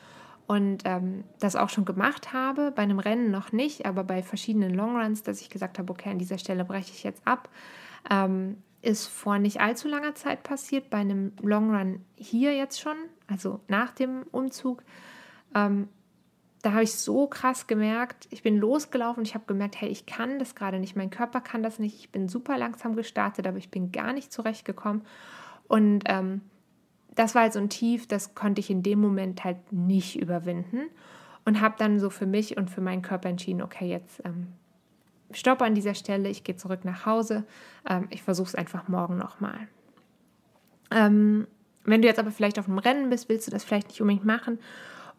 und 0.47 0.79
ähm, 0.85 1.23
das 1.39 1.55
auch 1.55 1.69
schon 1.69 1.85
gemacht 1.85 2.33
habe, 2.33 2.71
bei 2.71 2.81
einem 2.81 2.97
Rennen 2.97 3.29
noch 3.29 3.51
nicht, 3.51 3.85
aber 3.85 4.03
bei 4.03 4.23
verschiedenen 4.23 4.73
Longruns, 4.73 5.21
dass 5.21 5.41
ich 5.41 5.51
gesagt 5.51 5.77
habe, 5.77 5.93
okay, 5.93 6.09
an 6.09 6.17
dieser 6.17 6.39
Stelle 6.39 6.65
breche 6.65 6.91
ich 6.91 7.03
jetzt 7.03 7.21
ab, 7.23 7.49
ähm, 8.09 8.57
ist 8.81 9.05
vor 9.05 9.37
nicht 9.37 9.61
allzu 9.61 9.87
langer 9.87 10.15
Zeit 10.15 10.41
passiert, 10.41 10.89
bei 10.89 10.97
einem 10.97 11.33
Longrun 11.39 12.03
hier 12.15 12.55
jetzt 12.55 12.81
schon, 12.81 12.97
also 13.27 13.59
nach 13.67 13.91
dem 13.91 14.23
Umzug. 14.31 14.81
Ähm, 15.53 15.87
da 16.65 16.71
habe 16.71 16.83
ich 16.83 16.95
so 16.95 17.27
krass 17.27 17.67
gemerkt, 17.67 18.27
ich 18.31 18.41
bin 18.41 18.57
losgelaufen 18.57 19.23
ich 19.23 19.35
habe 19.35 19.45
gemerkt, 19.45 19.79
hey, 19.79 19.89
ich 19.89 20.07
kann 20.07 20.39
das 20.39 20.55
gerade 20.55 20.79
nicht, 20.79 20.95
mein 20.95 21.11
Körper 21.11 21.39
kann 21.39 21.61
das 21.61 21.77
nicht, 21.77 21.99
ich 21.99 22.11
bin 22.11 22.27
super 22.27 22.57
langsam 22.57 22.95
gestartet, 22.95 23.45
aber 23.45 23.57
ich 23.57 23.69
bin 23.69 23.91
gar 23.91 24.13
nicht 24.13 24.33
zurechtgekommen. 24.33 25.03
Und 25.67 26.03
ähm, 26.07 26.41
das 27.13 27.35
war 27.35 27.43
halt 27.43 27.53
so 27.53 27.59
ein 27.59 27.69
Tief, 27.69 28.07
das 28.07 28.33
konnte 28.33 28.61
ich 28.61 28.71
in 28.71 28.81
dem 28.81 28.99
Moment 28.99 29.43
halt 29.43 29.71
nicht 29.71 30.19
überwinden 30.19 30.87
und 31.45 31.61
habe 31.61 31.75
dann 31.77 31.99
so 31.99 32.09
für 32.09 32.25
mich 32.25 32.57
und 32.57 32.71
für 32.71 32.81
meinen 32.81 33.03
Körper 33.03 33.29
entschieden, 33.29 33.61
okay, 33.61 33.87
jetzt 33.87 34.25
ähm, 34.25 34.47
stopp 35.31 35.61
an 35.61 35.75
dieser 35.75 35.93
Stelle, 35.93 36.29
ich 36.29 36.43
gehe 36.43 36.55
zurück 36.55 36.83
nach 36.83 37.05
Hause, 37.05 37.45
ähm, 37.87 38.07
ich 38.09 38.23
versuche 38.23 38.47
es 38.47 38.55
einfach 38.55 38.87
morgen 38.87 39.17
nochmal. 39.17 39.67
Ähm, 40.89 41.45
wenn 41.83 42.01
du 42.01 42.07
jetzt 42.07 42.19
aber 42.19 42.31
vielleicht 42.31 42.57
auf 42.57 42.67
einem 42.67 42.79
Rennen 42.79 43.11
bist, 43.11 43.29
willst 43.29 43.45
du 43.45 43.51
das 43.51 43.63
vielleicht 43.63 43.89
nicht 43.89 44.01
unbedingt 44.01 44.25
machen. 44.25 44.57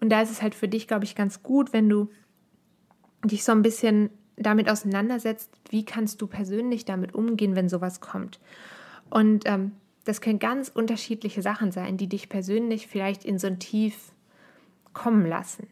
Und 0.01 0.11
da 0.11 0.21
ist 0.23 0.31
es 0.31 0.43
halt 0.43 0.55
für 0.55 0.69
dich, 0.69 0.87
glaube 0.87 1.05
ich, 1.05 1.15
ganz 1.15 1.43
gut, 1.43 1.73
wenn 1.73 1.89
du 1.89 2.11
dich 3.25 3.45
so 3.45 3.53
ein 3.53 3.63
bisschen 3.63 4.11
damit 4.37 4.69
auseinandersetzt, 4.69 5.51
wie 5.71 5.85
kannst 5.85 6.21
du 6.21 6.27
persönlich 6.27 6.85
damit 6.85 7.15
umgehen, 7.15 7.57
wenn 7.57 7.69
sowas 7.69 8.01
kommt. 8.01 8.39
Und 9.09 9.45
ähm, 9.47 9.73
das 10.05 10.21
können 10.21 10.39
ganz 10.39 10.69
unterschiedliche 10.69 11.43
Sachen 11.43 11.73
sein, 11.73 11.97
die 11.97 12.09
dich 12.09 12.29
persönlich 12.29 12.87
vielleicht 12.87 13.25
in 13.25 13.39
so 13.39 13.47
ein 13.47 13.59
Tief 13.59 14.13
kommen 14.93 15.27
lassen. 15.27 15.67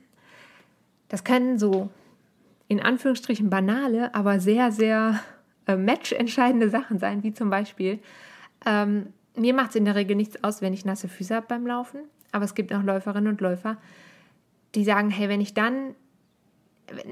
Das 1.08 1.24
können 1.24 1.58
so 1.58 1.90
in 2.68 2.80
Anführungsstrichen 2.80 3.50
banale, 3.50 4.14
aber 4.14 4.40
sehr, 4.40 4.72
sehr 4.72 5.20
äh, 5.66 5.76
matchentscheidende 5.76 6.70
Sachen 6.70 6.98
sein, 6.98 7.22
wie 7.22 7.32
zum 7.32 7.50
Beispiel, 7.50 8.00
ähm, 8.66 9.12
mir 9.36 9.54
macht 9.54 9.70
es 9.70 9.76
in 9.76 9.84
der 9.84 9.94
Regel 9.94 10.16
nichts 10.16 10.42
aus, 10.42 10.62
wenn 10.62 10.72
ich 10.72 10.84
nasse 10.84 11.08
Füße 11.08 11.34
habe 11.34 11.46
beim 11.48 11.66
Laufen, 11.66 12.00
aber 12.32 12.44
es 12.44 12.54
gibt 12.54 12.72
auch 12.72 12.82
Läuferinnen 12.82 13.28
und 13.28 13.40
Läufer, 13.40 13.76
die 14.74 14.84
sagen, 14.84 15.10
hey, 15.10 15.28
wenn 15.28 15.40
ich 15.40 15.54
dann 15.54 15.94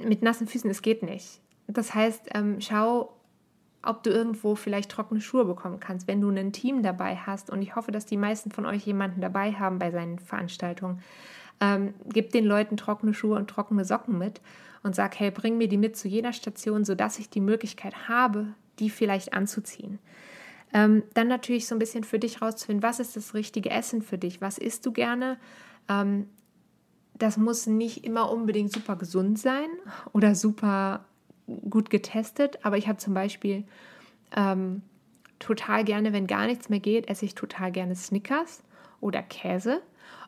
mit 0.04 0.22
nassen 0.22 0.46
Füßen, 0.46 0.70
es 0.70 0.82
geht 0.82 1.02
nicht. 1.02 1.40
Das 1.66 1.94
heißt, 1.94 2.30
ähm, 2.34 2.60
schau, 2.60 3.16
ob 3.82 4.02
du 4.02 4.10
irgendwo 4.10 4.54
vielleicht 4.54 4.90
trockene 4.90 5.20
Schuhe 5.20 5.44
bekommen 5.44 5.80
kannst, 5.80 6.06
wenn 6.06 6.20
du 6.20 6.30
ein 6.30 6.52
Team 6.52 6.82
dabei 6.82 7.16
hast. 7.16 7.50
Und 7.50 7.62
ich 7.62 7.74
hoffe, 7.74 7.90
dass 7.90 8.06
die 8.06 8.16
meisten 8.16 8.50
von 8.50 8.66
euch 8.66 8.86
jemanden 8.86 9.20
dabei 9.20 9.52
haben 9.52 9.78
bei 9.78 9.90
seinen 9.90 10.18
Veranstaltungen. 10.18 11.02
Ähm, 11.60 11.94
gib 12.12 12.32
den 12.32 12.44
Leuten 12.44 12.76
trockene 12.76 13.14
Schuhe 13.14 13.36
und 13.36 13.48
trockene 13.48 13.84
Socken 13.84 14.18
mit 14.18 14.40
und 14.82 14.94
sag, 14.94 15.18
hey, 15.18 15.30
bring 15.30 15.58
mir 15.58 15.68
die 15.68 15.78
mit 15.78 15.96
zu 15.96 16.08
jeder 16.08 16.32
Station, 16.32 16.84
sodass 16.84 17.18
ich 17.18 17.30
die 17.30 17.40
Möglichkeit 17.40 18.08
habe, 18.08 18.54
die 18.78 18.90
vielleicht 18.90 19.32
anzuziehen. 19.32 19.98
Ähm, 20.72 21.02
dann 21.14 21.28
natürlich 21.28 21.66
so 21.66 21.74
ein 21.74 21.78
bisschen 21.78 22.04
für 22.04 22.18
dich 22.18 22.40
rauszufinden, 22.40 22.82
was 22.82 22.98
ist 22.98 23.16
das 23.16 23.34
richtige 23.34 23.70
Essen 23.70 24.02
für 24.02 24.18
dich? 24.18 24.40
Was 24.40 24.58
isst 24.58 24.86
du 24.86 24.92
gerne? 24.92 25.38
Ähm, 25.88 26.28
das 27.14 27.36
muss 27.36 27.66
nicht 27.66 28.04
immer 28.04 28.30
unbedingt 28.30 28.72
super 28.72 28.96
gesund 28.96 29.38
sein 29.38 29.68
oder 30.12 30.34
super 30.34 31.04
gut 31.68 31.90
getestet, 31.90 32.58
aber 32.62 32.78
ich 32.78 32.88
habe 32.88 32.98
zum 32.98 33.14
Beispiel 33.14 33.64
ähm, 34.36 34.82
total 35.38 35.84
gerne, 35.84 36.12
wenn 36.12 36.26
gar 36.26 36.46
nichts 36.46 36.68
mehr 36.68 36.80
geht, 36.80 37.08
esse 37.08 37.24
ich 37.24 37.34
total 37.34 37.72
gerne 37.72 37.94
Snickers 37.94 38.62
oder 39.00 39.22
Käse. 39.22 39.82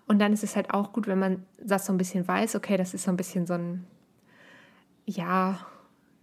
Und 0.06 0.18
dann 0.18 0.32
ist 0.32 0.44
es 0.44 0.56
halt 0.56 0.70
auch 0.70 0.92
gut, 0.92 1.06
wenn 1.06 1.18
man 1.18 1.44
das 1.58 1.86
so 1.86 1.92
ein 1.92 1.98
bisschen 1.98 2.26
weiß, 2.28 2.56
okay, 2.56 2.76
das 2.76 2.92
ist 2.92 3.04
so 3.04 3.10
ein 3.10 3.16
bisschen 3.16 3.46
so 3.46 3.54
ein, 3.54 3.86
ja, 5.06 5.58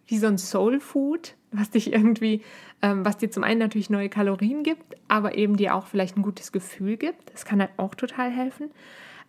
wie 0.06 0.18
so 0.18 0.28
ein 0.28 0.38
Soul 0.38 0.80
Food, 0.80 1.36
was 1.52 1.72
dich 1.72 1.92
irgendwie, 1.92 2.42
ähm, 2.82 3.06
was 3.06 3.18
dir 3.18 3.32
zum 3.32 3.44
einen 3.44 3.60
natürlich 3.60 3.90
neue 3.90 4.10
Kalorien 4.10 4.62
gibt, 4.64 4.96
aber 5.08 5.38
eben 5.38 5.58
dir 5.58 5.74
auch 5.76 5.88
vielleicht 5.88 6.18
ein 6.18 6.22
gutes 6.22 6.52
Gefühl 6.52 6.98
gibt. 6.98 7.34
Das 7.34 7.46
kann 7.46 7.60
halt 7.60 7.72
auch 7.78 7.96
total 7.96 8.30
helfen. 8.30 8.70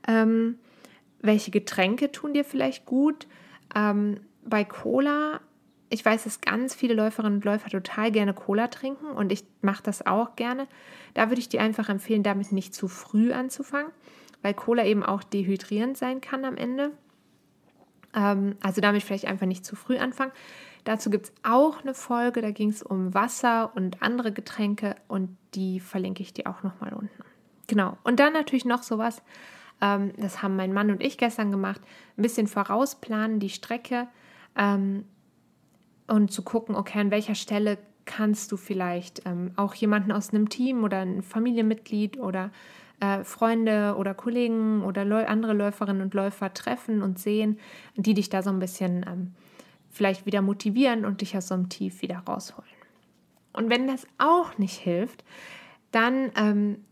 Ähm, 0.07 0.59
welche 1.23 1.51
Getränke 1.51 2.13
tun 2.13 2.35
dir 2.35 2.45
vielleicht 2.45 2.85
gut? 2.85 3.27
Ähm, 3.75 4.21
bei 4.45 4.65
Cola 4.65 5.41
ich 5.93 6.05
weiß, 6.05 6.25
dass 6.25 6.41
ganz 6.41 6.75
viele 6.75 6.95
Läuferinnen 6.95 7.35
und 7.35 7.45
Läufer 7.45 7.69
total 7.69 8.11
gerne 8.11 8.33
Cola 8.33 8.69
trinken 8.69 9.07
und 9.09 9.31
ich 9.31 9.45
mache 9.61 9.83
das 9.83 10.07
auch 10.07 10.37
gerne. 10.37 10.67
Da 11.13 11.29
würde 11.29 11.41
ich 11.41 11.51
dir 11.51 11.61
einfach 11.61 11.91
empfehlen, 11.91 12.23
damit 12.23 12.51
nicht 12.51 12.75
zu 12.75 12.89
früh 12.89 13.31
anzufangen, 13.33 13.93
weil 14.41 14.55
Cola 14.55 14.87
eben 14.87 15.03
auch 15.03 15.23
dehydrierend 15.23 15.99
sein 15.99 16.23
kann 16.23 16.47
am 16.47 16.57
Ende. 16.57 16.93
Ähm, 18.15 18.57
also 18.63 18.81
damit 18.81 19.03
vielleicht 19.03 19.27
einfach 19.27 19.45
nicht 19.45 19.67
zu 19.67 19.77
früh 19.77 19.99
anfangen. 19.99 20.33
Dazu 20.85 21.11
gibt 21.11 21.27
es 21.27 21.33
auch 21.43 21.83
eine 21.83 21.93
Folge, 21.93 22.41
da 22.41 22.53
ging 22.53 22.71
es 22.71 22.83
um 22.83 23.13
Wasser 23.13 23.73
und 23.77 24.03
andere 24.03 24.33
Getränke 24.33 24.97
und 25.09 25.37
die 25.53 25.79
verlinke 25.79 26.23
ich 26.23 26.33
dir 26.33 26.47
auch 26.47 26.63
nochmal 26.63 26.95
unten. 26.95 27.23
Genau. 27.67 27.99
Und 28.03 28.19
dann 28.19 28.33
natürlich 28.33 28.65
noch 28.65 28.83
sowas, 28.83 29.23
Ähm, 29.83 30.13
das 30.17 30.43
haben 30.43 30.57
mein 30.57 30.73
Mann 30.73 30.91
und 30.91 31.03
ich 31.03 31.19
gestern 31.19 31.51
gemacht. 31.51 31.83
Ein 32.17 32.23
bisschen 32.23 32.47
vorausplanen, 32.47 33.41
die 33.41 33.51
Strecke 33.51 34.09
ähm, 34.57 35.05
und 36.07 36.33
zu 36.33 36.43
gucken, 36.43 36.77
okay, 36.77 37.01
an 37.01 37.11
welcher 37.11 37.35
Stelle 37.35 37.77
kannst 38.05 38.51
du 38.53 38.57
vielleicht 38.57 39.27
ähm, 39.27 39.53
auch 39.57 39.75
jemanden 39.75 40.13
aus 40.13 40.31
einem 40.31 40.49
Team 40.49 40.85
oder 40.85 41.01
ein 41.01 41.23
Familienmitglied 41.23 42.19
oder 42.19 42.51
äh, 43.01 43.25
Freunde 43.25 43.97
oder 43.99 44.15
Kollegen 44.15 44.83
oder 44.83 45.05
Läu 45.05 45.27
andere 45.27 45.53
Läuferinnen 45.53 46.03
und 46.03 46.15
Läufer 46.15 46.55
treffen 46.55 47.03
und 47.03 47.19
sehen, 47.19 47.59
die 47.97 48.15
dich 48.15 48.29
da 48.29 48.43
so 48.43 48.51
ein 48.51 48.59
bisschen 48.59 49.05
ähm, 49.09 49.35
vielleicht 49.91 50.27
wieder 50.27 50.43
motivieren 50.43 51.05
und 51.05 51.21
dich 51.21 51.37
aus 51.37 51.49
so 51.49 51.55
einem 51.55 51.69
Tief 51.69 52.03
wieder 52.03 52.19
rausholen. 52.19 52.71
Und 53.53 53.71
wenn 53.71 53.87
das 53.87 54.07
auch 54.19 54.57
nicht 54.57 54.77
hilft, 54.79 55.25
dann 55.91 56.31
ähm, 56.37 56.85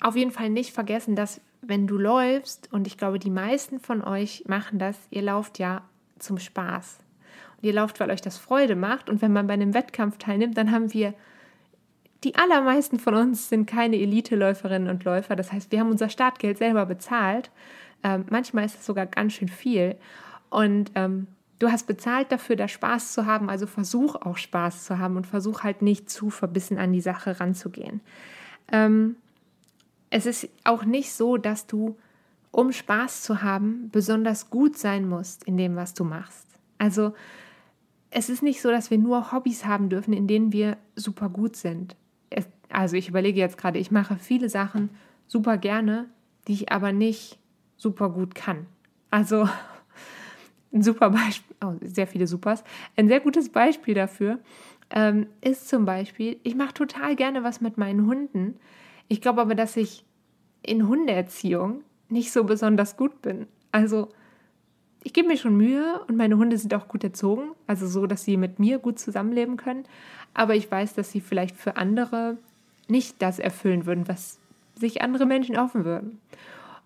auf 0.00 0.16
jeden 0.16 0.30
Fall 0.30 0.48
nicht 0.48 0.72
vergessen, 0.72 1.14
dass 1.14 1.40
wenn 1.62 1.86
du 1.86 1.96
läufst, 1.96 2.70
und 2.72 2.86
ich 2.86 2.98
glaube, 2.98 3.18
die 3.18 3.30
meisten 3.30 3.78
von 3.80 4.02
euch 4.02 4.44
machen 4.46 4.78
das, 4.78 4.98
ihr 5.10 5.22
lauft 5.22 5.58
ja 5.58 5.82
zum 6.18 6.38
Spaß. 6.38 6.98
Und 7.56 7.64
ihr 7.64 7.72
lauft, 7.72 8.00
weil 8.00 8.10
euch 8.10 8.20
das 8.20 8.36
Freude 8.36 8.76
macht. 8.76 9.08
Und 9.08 9.22
wenn 9.22 9.32
man 9.32 9.46
bei 9.46 9.54
einem 9.54 9.72
Wettkampf 9.72 10.18
teilnimmt, 10.18 10.56
dann 10.56 10.72
haben 10.72 10.92
wir 10.92 11.14
die 12.24 12.36
allermeisten 12.36 12.98
von 12.98 13.14
uns 13.14 13.48
sind 13.48 13.66
keine 13.66 13.96
Elite-Läuferinnen 13.96 14.88
und 14.88 15.04
Läufer. 15.04 15.34
Das 15.34 15.52
heißt, 15.52 15.72
wir 15.72 15.80
haben 15.80 15.90
unser 15.90 16.08
Startgeld 16.08 16.58
selber 16.58 16.86
bezahlt. 16.86 17.50
Ähm, 18.04 18.26
manchmal 18.30 18.64
ist 18.64 18.78
es 18.78 18.86
sogar 18.86 19.06
ganz 19.06 19.34
schön 19.34 19.48
viel. 19.48 19.96
Und 20.50 20.92
ähm, 20.94 21.26
du 21.58 21.70
hast 21.70 21.86
bezahlt 21.86 22.30
dafür, 22.30 22.56
da 22.56 22.68
Spaß 22.68 23.12
zu 23.12 23.26
haben. 23.26 23.50
Also 23.50 23.66
versuch 23.66 24.14
auch 24.14 24.36
Spaß 24.36 24.84
zu 24.84 24.98
haben 24.98 25.16
und 25.16 25.26
versuch 25.26 25.62
halt 25.62 25.82
nicht 25.82 26.10
zu 26.10 26.30
verbissen 26.30 26.78
an 26.78 26.92
die 26.92 27.00
Sache 27.00 27.40
ranzugehen. 27.40 28.00
Ähm, 28.70 29.16
es 30.12 30.26
ist 30.26 30.48
auch 30.64 30.84
nicht 30.84 31.12
so, 31.12 31.36
dass 31.36 31.66
du, 31.66 31.96
um 32.50 32.72
Spaß 32.72 33.22
zu 33.22 33.42
haben, 33.42 33.88
besonders 33.90 34.50
gut 34.50 34.76
sein 34.76 35.08
musst 35.08 35.44
in 35.44 35.56
dem, 35.56 35.76
was 35.76 35.94
du 35.94 36.04
machst. 36.04 36.46
Also 36.78 37.14
es 38.10 38.28
ist 38.28 38.42
nicht 38.42 38.60
so, 38.60 38.70
dass 38.70 38.90
wir 38.90 38.98
nur 38.98 39.32
Hobbys 39.32 39.64
haben 39.64 39.88
dürfen, 39.88 40.12
in 40.12 40.26
denen 40.26 40.52
wir 40.52 40.76
super 40.96 41.28
gut 41.28 41.56
sind 41.56 41.96
also 42.72 42.96
ich 42.96 43.08
überlege 43.08 43.38
jetzt 43.38 43.58
gerade, 43.58 43.78
ich 43.78 43.90
mache 43.90 44.16
viele 44.16 44.48
Sachen 44.48 44.90
super 45.26 45.56
gerne, 45.56 46.06
die 46.48 46.54
ich 46.54 46.72
aber 46.72 46.92
nicht 46.92 47.38
super 47.76 48.10
gut 48.10 48.34
kann. 48.34 48.66
Also 49.10 49.48
ein 50.72 50.82
super 50.82 51.10
Beispiel, 51.10 51.56
oh, 51.62 51.74
sehr 51.82 52.06
viele 52.06 52.26
Supers. 52.26 52.64
Ein 52.96 53.08
sehr 53.08 53.20
gutes 53.20 53.50
Beispiel 53.50 53.94
dafür 53.94 54.38
ähm, 54.90 55.26
ist 55.40 55.68
zum 55.68 55.84
Beispiel, 55.84 56.38
ich 56.42 56.54
mache 56.54 56.74
total 56.74 57.14
gerne 57.16 57.44
was 57.44 57.60
mit 57.60 57.78
meinen 57.78 58.06
Hunden. 58.06 58.56
Ich 59.12 59.20
glaube 59.20 59.42
aber, 59.42 59.54
dass 59.54 59.76
ich 59.76 60.06
in 60.62 60.88
Hundeerziehung 60.88 61.82
nicht 62.08 62.32
so 62.32 62.44
besonders 62.44 62.96
gut 62.96 63.20
bin. 63.20 63.46
Also 63.70 64.08
ich 65.04 65.12
gebe 65.12 65.28
mir 65.28 65.36
schon 65.36 65.54
Mühe 65.54 66.00
und 66.08 66.16
meine 66.16 66.38
Hunde 66.38 66.56
sind 66.56 66.72
auch 66.72 66.88
gut 66.88 67.04
erzogen, 67.04 67.50
also 67.66 67.86
so, 67.86 68.06
dass 68.06 68.24
sie 68.24 68.38
mit 68.38 68.58
mir 68.58 68.78
gut 68.78 68.98
zusammenleben 68.98 69.58
können. 69.58 69.84
Aber 70.32 70.54
ich 70.54 70.70
weiß, 70.70 70.94
dass 70.94 71.12
sie 71.12 71.20
vielleicht 71.20 71.56
für 71.56 71.76
andere 71.76 72.38
nicht 72.88 73.20
das 73.20 73.38
erfüllen 73.38 73.84
würden, 73.84 74.08
was 74.08 74.38
sich 74.76 75.02
andere 75.02 75.26
Menschen 75.26 75.58
offen 75.58 75.84
würden. 75.84 76.18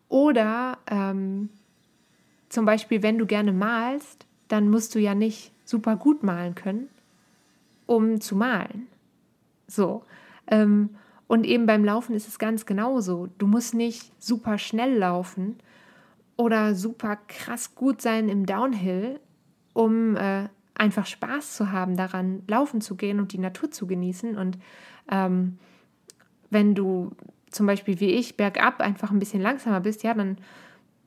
Oder 0.08 0.78
ähm, 0.88 1.48
zum 2.48 2.64
Beispiel, 2.64 3.04
wenn 3.04 3.18
du 3.18 3.26
gerne 3.26 3.52
malst, 3.52 4.26
dann 4.48 4.68
musst 4.68 4.96
du 4.96 4.98
ja 4.98 5.14
nicht 5.14 5.52
super 5.64 5.94
gut 5.94 6.24
malen 6.24 6.56
können, 6.56 6.88
um 7.86 8.20
zu 8.20 8.34
malen. 8.34 8.88
So. 9.68 10.02
Ähm, 10.48 10.90
und 11.28 11.44
eben 11.44 11.66
beim 11.66 11.84
Laufen 11.84 12.14
ist 12.14 12.28
es 12.28 12.38
ganz 12.38 12.66
genauso. 12.66 13.28
Du 13.38 13.46
musst 13.46 13.74
nicht 13.74 14.12
super 14.22 14.58
schnell 14.58 14.96
laufen 14.96 15.56
oder 16.36 16.74
super 16.74 17.16
krass 17.28 17.74
gut 17.74 18.00
sein 18.00 18.28
im 18.28 18.46
Downhill, 18.46 19.18
um 19.72 20.16
äh, 20.16 20.48
einfach 20.74 21.06
Spaß 21.06 21.56
zu 21.56 21.72
haben, 21.72 21.96
daran 21.96 22.42
laufen 22.46 22.80
zu 22.80 22.94
gehen 22.94 23.18
und 23.18 23.32
die 23.32 23.38
Natur 23.38 23.70
zu 23.70 23.86
genießen. 23.86 24.36
Und 24.36 24.58
ähm, 25.10 25.58
wenn 26.50 26.74
du 26.74 27.12
zum 27.50 27.66
Beispiel 27.66 27.98
wie 28.00 28.10
ich 28.10 28.36
bergab 28.36 28.80
einfach 28.80 29.10
ein 29.10 29.18
bisschen 29.18 29.40
langsamer 29.40 29.80
bist, 29.80 30.02
ja, 30.02 30.14
dann 30.14 30.36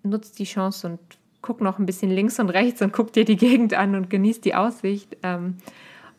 nutzt 0.04 0.40
die 0.40 0.46
Chance 0.46 0.88
und 0.88 1.00
guck 1.42 1.62
noch 1.62 1.80
ein 1.80 1.86
bisschen 1.86 2.12
links 2.12 2.40
und 2.40 2.50
rechts 2.50 2.82
und 2.82 2.92
guck 2.92 3.14
dir 3.14 3.24
die 3.24 3.38
Gegend 3.38 3.74
an 3.74 3.96
und 3.96 4.10
genieß 4.10 4.42
die 4.42 4.56
Aussicht 4.56 5.16
ähm, 5.24 5.58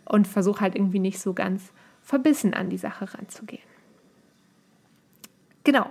und 0.07 0.27
versuch 0.27 0.61
halt 0.61 0.77
irgendwie 0.77 0.99
nicht 1.01 1.19
so 1.19 1.35
ganz 1.35 1.73
verbissen 2.03 2.55
an 2.55 2.71
die 2.71 2.79
Sache 2.79 3.13
ranzugehen. 3.13 3.70
Genau. 5.71 5.87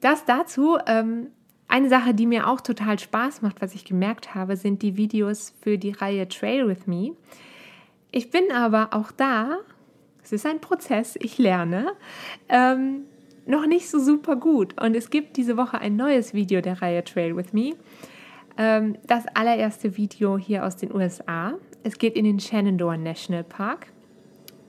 Das 0.00 0.24
dazu. 0.24 0.78
Ähm, 0.86 1.28
eine 1.68 1.88
Sache, 1.88 2.12
die 2.12 2.26
mir 2.26 2.48
auch 2.48 2.60
total 2.60 2.98
Spaß 2.98 3.40
macht, 3.40 3.62
was 3.62 3.74
ich 3.74 3.84
gemerkt 3.84 4.34
habe, 4.34 4.56
sind 4.56 4.82
die 4.82 4.96
Videos 4.96 5.54
für 5.62 5.78
die 5.78 5.92
Reihe 5.92 6.28
Trail 6.28 6.68
with 6.68 6.86
Me. 6.86 7.12
Ich 8.10 8.30
bin 8.30 8.52
aber 8.52 8.90
auch 8.92 9.10
da 9.10 9.58
es 10.24 10.32
ist 10.32 10.46
ein 10.46 10.60
Prozess, 10.60 11.16
ich 11.20 11.36
lerne, 11.36 11.92
ähm, 12.48 13.04
noch 13.46 13.66
nicht 13.66 13.90
so 13.90 13.98
super 13.98 14.36
gut. 14.36 14.80
Und 14.80 14.96
es 14.96 15.10
gibt 15.10 15.36
diese 15.36 15.58
Woche 15.58 15.78
ein 15.78 15.96
neues 15.96 16.32
Video 16.32 16.62
der 16.62 16.80
Reihe 16.80 17.04
Trail 17.04 17.36
with 17.36 17.52
Me. 17.52 17.74
Ähm, 18.56 18.96
das 19.06 19.26
allererste 19.34 19.98
Video 19.98 20.38
hier 20.38 20.64
aus 20.64 20.76
den 20.76 20.94
USA. 20.94 21.54
Es 21.82 21.98
geht 21.98 22.16
in 22.16 22.24
den 22.24 22.40
Shenandoah 22.40 22.96
National 22.96 23.44
Park. 23.44 23.88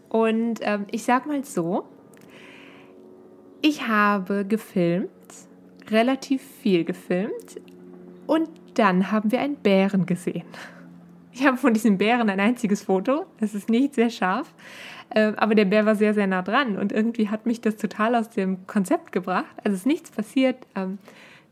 Und 0.09 0.59
ähm, 0.61 0.87
ich 0.91 1.03
sag 1.03 1.25
mal 1.25 1.43
so, 1.45 1.85
ich 3.65 3.87
habe 3.87 4.45
gefilmt, 4.45 5.09
relativ 5.89 6.43
viel 6.61 6.83
gefilmt. 6.83 7.59
Und 8.27 8.47
dann 8.75 9.11
haben 9.11 9.31
wir 9.31 9.39
einen 9.39 9.55
Bären 9.55 10.05
gesehen. 10.05 10.45
Ich 11.31 11.43
habe 11.45 11.57
von 11.57 11.73
diesem 11.73 11.97
Bären 11.97 12.29
ein 12.29 12.39
einziges 12.39 12.83
Foto. 12.83 13.25
Es 13.39 13.55
ist 13.55 13.67
nicht 13.67 13.95
sehr 13.95 14.11
scharf. 14.11 14.53
Äh, 15.09 15.33
aber 15.37 15.55
der 15.55 15.65
Bär 15.65 15.83
war 15.87 15.95
sehr, 15.95 16.13
sehr 16.13 16.27
nah 16.27 16.43
dran 16.43 16.77
und 16.77 16.91
irgendwie 16.91 17.29
hat 17.29 17.47
mich 17.47 17.59
das 17.59 17.75
total 17.75 18.13
aus 18.15 18.29
dem 18.29 18.67
Konzept 18.67 19.11
gebracht. 19.11 19.55
Also 19.63 19.75
ist 19.75 19.87
nichts 19.87 20.11
passiert. 20.11 20.57
Ähm, 20.75 20.99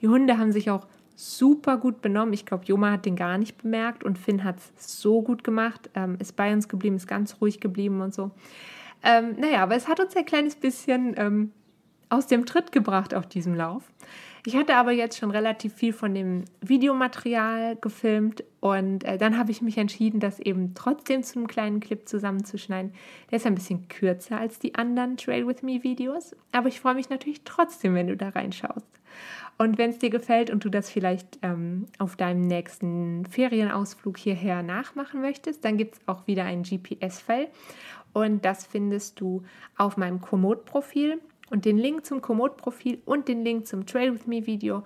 die 0.01 0.07
Hunde 0.07 0.37
haben 0.37 0.51
sich 0.51 0.69
auch 0.69 0.85
super 1.15 1.77
gut 1.77 2.01
benommen. 2.01 2.33
Ich 2.33 2.45
glaube, 2.45 2.65
Joma 2.65 2.91
hat 2.91 3.05
den 3.07 3.15
gar 3.15 3.39
nicht 3.39 3.63
bemerkt 3.63 4.03
und 4.03 4.19
Finn 4.19 4.43
hat 4.43 4.57
es 4.59 5.01
so 5.01 5.23
gut 5.23 5.43
gemacht, 5.43 5.89
ähm, 5.95 6.17
ist 6.19 6.35
bei 6.35 6.53
uns 6.53 6.67
geblieben, 6.67 6.95
ist 6.95 7.07
ganz 7.07 7.37
ruhig 7.41 7.59
geblieben 7.59 8.01
und 8.01 8.13
so. 8.13 8.29
Ähm, 9.03 9.35
naja, 9.39 9.63
aber 9.63 9.75
es 9.75 9.87
hat 9.87 9.99
uns 9.99 10.15
ein 10.15 10.25
kleines 10.25 10.55
bisschen 10.55 11.15
ähm, 11.17 11.51
aus 12.13 12.27
dem 12.27 12.45
Tritt 12.45 12.71
gebracht 12.71 13.15
auf 13.15 13.25
diesem 13.25 13.55
Lauf. 13.55 13.83
Ich 14.45 14.55
hatte 14.55 14.75
aber 14.75 14.91
jetzt 14.91 15.17
schon 15.17 15.31
relativ 15.31 15.73
viel 15.73 15.93
von 15.93 16.13
dem 16.13 16.43
Videomaterial 16.61 17.77
gefilmt 17.77 18.43
und 18.59 19.03
äh, 19.05 19.17
dann 19.17 19.37
habe 19.37 19.51
ich 19.51 19.61
mich 19.61 19.77
entschieden, 19.77 20.19
das 20.19 20.39
eben 20.39 20.73
trotzdem 20.75 21.23
zu 21.23 21.39
einem 21.39 21.47
kleinen 21.47 21.79
Clip 21.79 22.07
zusammenzuschneiden. 22.07 22.93
Der 23.31 23.37
ist 23.37 23.47
ein 23.47 23.55
bisschen 23.55 23.87
kürzer 23.87 24.37
als 24.37 24.59
die 24.59 24.75
anderen 24.75 25.17
Trail 25.17 25.47
with 25.47 25.63
Me 25.63 25.81
Videos, 25.81 26.35
aber 26.51 26.67
ich 26.67 26.81
freue 26.81 26.95
mich 26.95 27.09
natürlich 27.09 27.41
trotzdem, 27.45 27.95
wenn 27.95 28.07
du 28.07 28.17
da 28.17 28.29
reinschaust. 28.29 28.85
Und 29.57 29.77
wenn 29.77 29.91
es 29.91 29.99
dir 29.99 30.09
gefällt 30.09 30.49
und 30.49 30.65
du 30.65 30.69
das 30.69 30.89
vielleicht 30.89 31.39
ähm, 31.41 31.87
auf 31.97 32.15
deinem 32.15 32.41
nächsten 32.41 33.25
Ferienausflug 33.25 34.17
hierher 34.17 34.61
nachmachen 34.61 35.21
möchtest, 35.21 35.63
dann 35.63 35.77
gibt 35.77 35.95
es 35.95 36.01
auch 36.07 36.27
wieder 36.27 36.43
ein 36.43 36.63
GPS-File 36.63 37.47
und 38.13 38.45
das 38.45 38.65
findest 38.65 39.19
du 39.19 39.43
auf 39.77 39.97
meinem 39.97 40.21
Komoot-Profil. 40.21 41.19
Und 41.53 41.65
den 41.65 41.77
Link 41.77 42.03
zum 42.03 42.19
Komoot-Profil 42.19 42.97
und 43.05 43.27
den 43.27 43.45
Link 43.45 43.67
zum 43.67 43.85
Trail 43.85 44.11
with 44.11 44.25
Me 44.25 44.47
Video, 44.47 44.81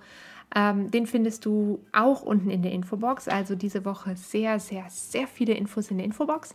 ähm, 0.54 0.90
den 0.90 1.06
findest 1.06 1.46
du 1.46 1.80
auch 1.92 2.20
unten 2.20 2.50
in 2.50 2.60
der 2.60 2.72
Infobox. 2.72 3.26
Also 3.26 3.54
diese 3.54 3.86
Woche 3.86 4.16
sehr, 4.16 4.60
sehr, 4.60 4.84
sehr 4.90 5.26
viele 5.26 5.54
Infos 5.54 5.90
in 5.90 5.96
der 5.96 6.04
Infobox. 6.04 6.54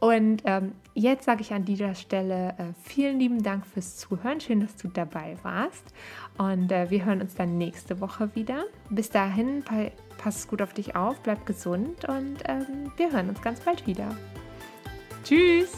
Und 0.00 0.42
ähm, 0.46 0.72
jetzt 0.94 1.26
sage 1.26 1.42
ich 1.42 1.52
an 1.52 1.66
dieser 1.66 1.94
Stelle 1.94 2.54
äh, 2.56 2.72
vielen 2.84 3.20
lieben 3.20 3.42
Dank 3.42 3.66
fürs 3.66 3.98
Zuhören. 3.98 4.40
Schön, 4.40 4.60
dass 4.60 4.76
du 4.76 4.88
dabei 4.88 5.36
warst. 5.42 5.92
Und 6.38 6.72
äh, 6.72 6.90
wir 6.90 7.04
hören 7.04 7.20
uns 7.20 7.34
dann 7.34 7.58
nächste 7.58 8.00
Woche 8.00 8.34
wieder. 8.34 8.64
Bis 8.88 9.10
dahin, 9.10 9.62
pass 10.16 10.48
gut 10.48 10.62
auf 10.62 10.72
dich 10.72 10.96
auf, 10.96 11.20
bleib 11.22 11.44
gesund 11.44 12.06
und 12.08 12.38
ähm, 12.48 12.92
wir 12.96 13.12
hören 13.12 13.28
uns 13.28 13.42
ganz 13.42 13.60
bald 13.60 13.86
wieder. 13.86 14.16
Tschüss! 15.22 15.70